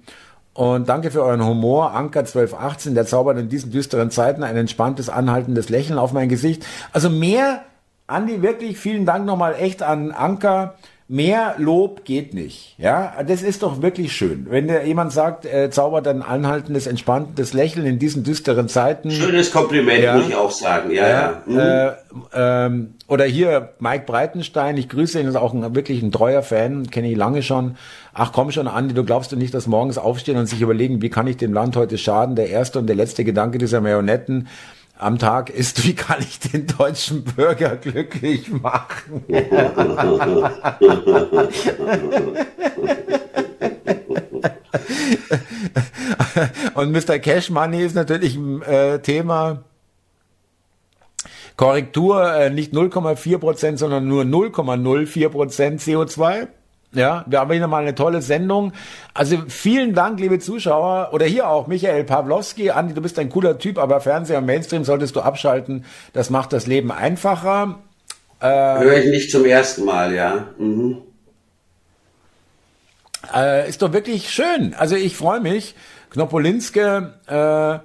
[0.55, 1.95] und danke für euren Humor.
[1.95, 6.65] Anker 1218, der zaubert in diesen düsteren Zeiten ein entspanntes, anhaltendes Lächeln auf mein Gesicht.
[6.95, 7.65] Also mehr
[8.07, 10.77] Andi, wirklich vielen Dank nochmal echt an Anker.
[11.11, 12.75] Mehr Lob geht nicht.
[12.77, 14.47] Ja, das ist doch wirklich schön.
[14.51, 19.11] Wenn dir jemand sagt, äh, zaubert ein anhaltendes, entspanntes Lächeln in diesen düsteren Zeiten.
[19.11, 20.17] Schönes Kompliment, ja.
[20.17, 20.91] muss ich auch sagen.
[20.91, 21.19] Ja, ja.
[21.19, 21.43] ja.
[21.47, 21.59] Mhm.
[21.59, 21.93] Äh,
[22.35, 26.91] ähm, oder hier Mike Breitenstein, ich grüße ihn, ist auch ein, wirklich ein treuer Fan,
[26.91, 27.77] kenne ich lange schon.
[28.13, 31.09] Ach komm schon, Andi, du glaubst du nicht, dass morgens aufstehen und sich überlegen, wie
[31.09, 32.37] kann ich dem Land heute schaden?
[32.37, 34.49] Der erste und der letzte Gedanke dieser Marionetten
[34.99, 39.25] am Tag ist, wie kann ich den deutschen Bürger glücklich machen?
[46.75, 47.19] Und Mr.
[47.19, 49.65] Cash Money ist natürlich ein äh, Thema.
[51.57, 56.49] Korrektur äh, nicht 0,4 Prozent, sondern nur 0,04 Prozent CO2.
[56.93, 58.73] Ja, wir haben wieder mal eine tolle Sendung.
[59.13, 61.11] Also vielen Dank, liebe Zuschauer.
[61.13, 62.71] Oder hier auch Michael Pawlowski.
[62.71, 65.85] Andi, du bist ein cooler Typ, aber Fernseher und Mainstream solltest du abschalten.
[66.15, 67.79] Das macht das Leben einfacher.
[68.41, 70.47] Äh, Höre ich nicht zum ersten Mal, ja.
[70.59, 71.03] Mhm.
[73.35, 74.75] Äh, ist doch wirklich schön.
[74.79, 75.75] Also ich freue mich.
[76.11, 77.79] Knopolinske, äh,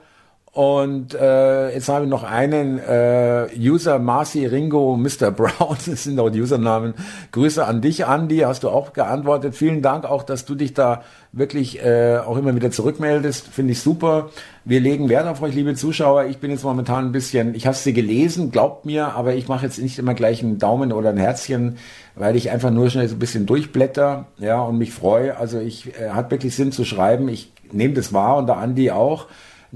[0.54, 5.32] und äh, jetzt habe ich noch einen äh, User Marcy Ringo Mr.
[5.36, 6.93] Brown, das sind auch die Usernamen.
[7.32, 9.56] Grüße an dich, Andy, hast du auch geantwortet.
[9.56, 11.01] Vielen Dank auch, dass du dich da
[11.32, 13.47] wirklich äh, auch immer wieder zurückmeldest.
[13.47, 14.30] Finde ich super.
[14.64, 16.26] Wir legen Wert auf euch, liebe Zuschauer.
[16.26, 19.66] Ich bin jetzt momentan ein bisschen, ich habe sie gelesen, glaubt mir, aber ich mache
[19.66, 21.78] jetzt nicht immer gleich einen Daumen oder ein Herzchen,
[22.14, 25.36] weil ich einfach nur schnell so ein bisschen durchblätter, ja, und mich freue.
[25.36, 27.28] Also ich äh, hat wirklich Sinn zu schreiben.
[27.28, 29.26] Ich nehme das wahr und der Andi auch.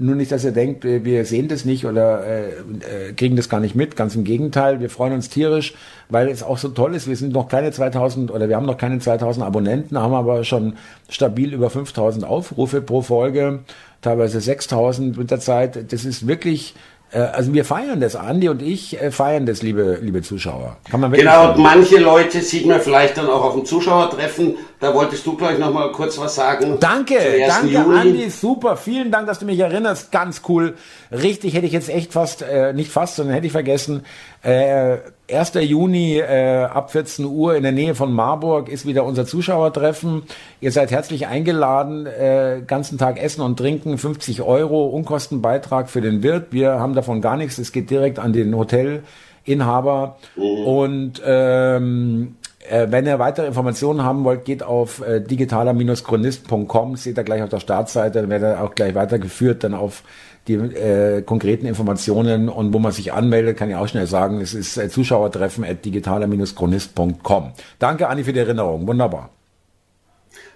[0.00, 3.58] Nur nicht, dass ihr denkt, wir sehen das nicht oder äh, äh, kriegen das gar
[3.58, 3.96] nicht mit.
[3.96, 5.74] Ganz im Gegenteil, wir freuen uns tierisch,
[6.08, 7.08] weil es auch so toll ist.
[7.08, 10.74] Wir sind noch keine 2000 oder wir haben noch keine 2000 Abonnenten, haben aber schon
[11.08, 13.64] stabil über 5000 Aufrufe pro Folge,
[14.00, 15.92] teilweise 6000 mit der Zeit.
[15.92, 19.98] Das ist wirklich äh, also wir feiern das, Andi und ich äh, feiern das, liebe,
[20.02, 20.76] liebe Zuschauer.
[20.90, 24.56] Kann man genau, und manche Leute sieht man vielleicht dann auch auf dem Zuschauertreffen.
[24.78, 26.76] Da wolltest du gleich noch mal kurz was sagen.
[26.80, 27.98] Danke, danke Juni.
[27.98, 28.76] Andi, super.
[28.76, 30.12] Vielen Dank, dass du mich erinnerst.
[30.12, 30.76] Ganz cool.
[31.10, 34.04] Richtig, hätte ich jetzt echt fast, äh, nicht fast, sondern hätte ich vergessen.
[34.42, 34.98] Äh,
[35.30, 35.52] 1.
[35.54, 40.22] Juni äh, ab 14 Uhr in der Nähe von Marburg ist wieder unser Zuschauertreffen.
[40.60, 42.06] Ihr seid herzlich eingeladen.
[42.06, 46.46] Äh, ganzen Tag Essen und Trinken, 50 Euro Unkostenbeitrag für den Wirt.
[46.52, 47.58] Wir haben davon gar nichts.
[47.58, 50.16] Es geht direkt an den Hotelinhaber.
[50.36, 50.66] Mhm.
[50.66, 52.36] Und ähm,
[52.70, 56.96] äh, wenn ihr weitere Informationen haben wollt, geht auf äh, digitaler-chronist.com.
[56.96, 58.20] Seht ihr gleich auf der Startseite.
[58.20, 60.02] Dann werdet ihr auch gleich weitergeführt dann auf
[60.48, 64.54] die äh, konkreten Informationen und wo man sich anmeldet, kann ich auch schnell sagen, es
[64.54, 67.52] ist äh, Zuschauertreffen at digitaler-chronist.com.
[67.78, 68.86] Danke, Anni, für die Erinnerung.
[68.86, 69.30] Wunderbar.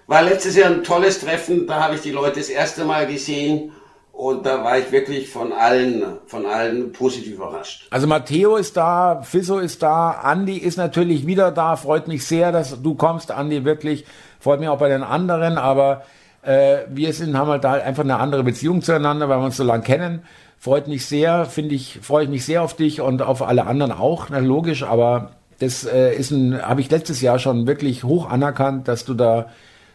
[0.07, 3.71] War letztes Jahr ein tolles Treffen, da habe ich die Leute das erste Mal gesehen
[4.13, 7.87] Und da war ich wirklich von allen, von allen positiv überrascht.
[7.89, 11.75] Also Matteo ist da, Fisso ist da, Andi ist natürlich wieder da.
[11.75, 14.05] Freut mich sehr, dass du kommst, Andi, wirklich.
[14.39, 16.03] Freut mich auch bei den anderen, aber
[16.43, 19.63] äh, wir sind, haben halt da einfach eine andere Beziehung zueinander, weil wir uns so
[19.63, 20.23] lange kennen.
[20.59, 23.91] Freut mich sehr, finde ich, freue ich mich sehr auf dich und auf alle anderen
[23.91, 28.29] auch, na, logisch, aber das äh, ist ein, habe ich letztes Jahr schon wirklich hoch
[28.29, 29.49] anerkannt, dass du da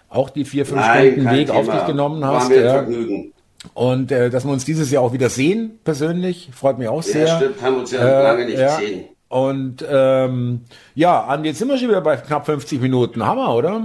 [0.08, 1.58] auch die vier, fünf Nein, Stunden Weg Thema.
[1.58, 2.50] auf dich genommen hast.
[2.50, 2.72] War ja.
[2.72, 3.32] Vergnügen.
[3.74, 7.26] Und äh, dass wir uns dieses Jahr auch wieder sehen, persönlich, freut mich auch sehr.
[7.26, 8.76] Ja, stimmt, haben uns ja äh, lange nicht ja.
[8.76, 9.04] gesehen.
[9.28, 10.62] Und ähm,
[10.94, 13.26] ja, Andi, jetzt sind wir schon wieder bei knapp 50 Minuten.
[13.26, 13.82] Hammer, oder?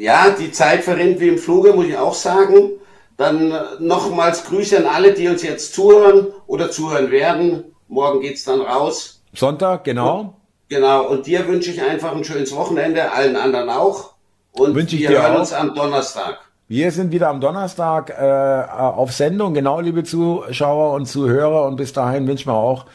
[0.00, 2.70] Ja, die Zeit verrinnt wie im Fluge, muss ich auch sagen.
[3.18, 7.64] Dann nochmals Grüße an alle, die uns jetzt zuhören oder zuhören werden.
[7.86, 9.22] Morgen geht's dann raus.
[9.34, 10.20] Sonntag, genau.
[10.20, 10.32] Und,
[10.70, 14.14] genau, und dir wünsche ich einfach ein schönes Wochenende, allen anderen auch.
[14.52, 15.40] Und wünsche ich wir dir hören auch.
[15.40, 16.38] uns am Donnerstag.
[16.66, 21.66] Wir sind wieder am Donnerstag äh, auf Sendung, genau, liebe Zuschauer und Zuhörer.
[21.66, 22.86] Und bis dahin wünschen wir auch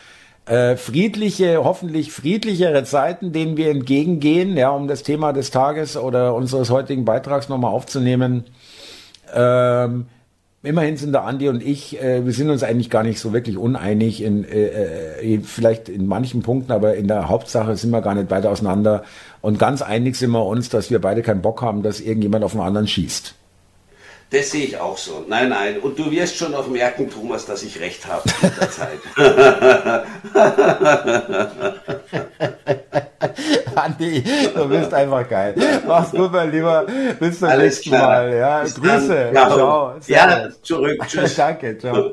[0.45, 6.35] äh, friedliche, hoffentlich friedlichere Zeiten, denen wir entgegengehen, ja, um das Thema des Tages oder
[6.35, 8.43] unseres heutigen Beitrags nochmal aufzunehmen.
[9.33, 10.05] Ähm,
[10.61, 13.57] immerhin sind der Andi und ich, äh, wir sind uns eigentlich gar nicht so wirklich
[13.57, 18.13] uneinig, in, äh, äh, vielleicht in manchen Punkten, aber in der Hauptsache sind wir gar
[18.13, 19.03] nicht weiter auseinander.
[19.41, 22.51] Und ganz einig sind wir uns, dass wir beide keinen Bock haben, dass irgendjemand auf
[22.51, 23.35] den anderen schießt.
[24.35, 25.23] Das sehe ich auch so.
[25.29, 25.79] Nein, nein.
[25.79, 28.99] Und du wirst schon noch merken, Thomas, dass ich recht habe mit der Zeit.
[33.75, 34.21] Andi,
[34.53, 35.55] du bist einfach geil.
[35.87, 36.85] Mach's gut, mein Lieber.
[37.17, 38.07] Bis zum Alles nächsten klar.
[38.07, 38.35] Mal.
[38.35, 39.29] Ja, Bis Grüße.
[39.33, 39.55] Ciao.
[39.55, 39.95] ciao.
[40.07, 40.99] Ja, zurück.
[41.07, 41.35] Tschüss.
[41.37, 41.77] Danke.
[41.77, 42.11] Ciao.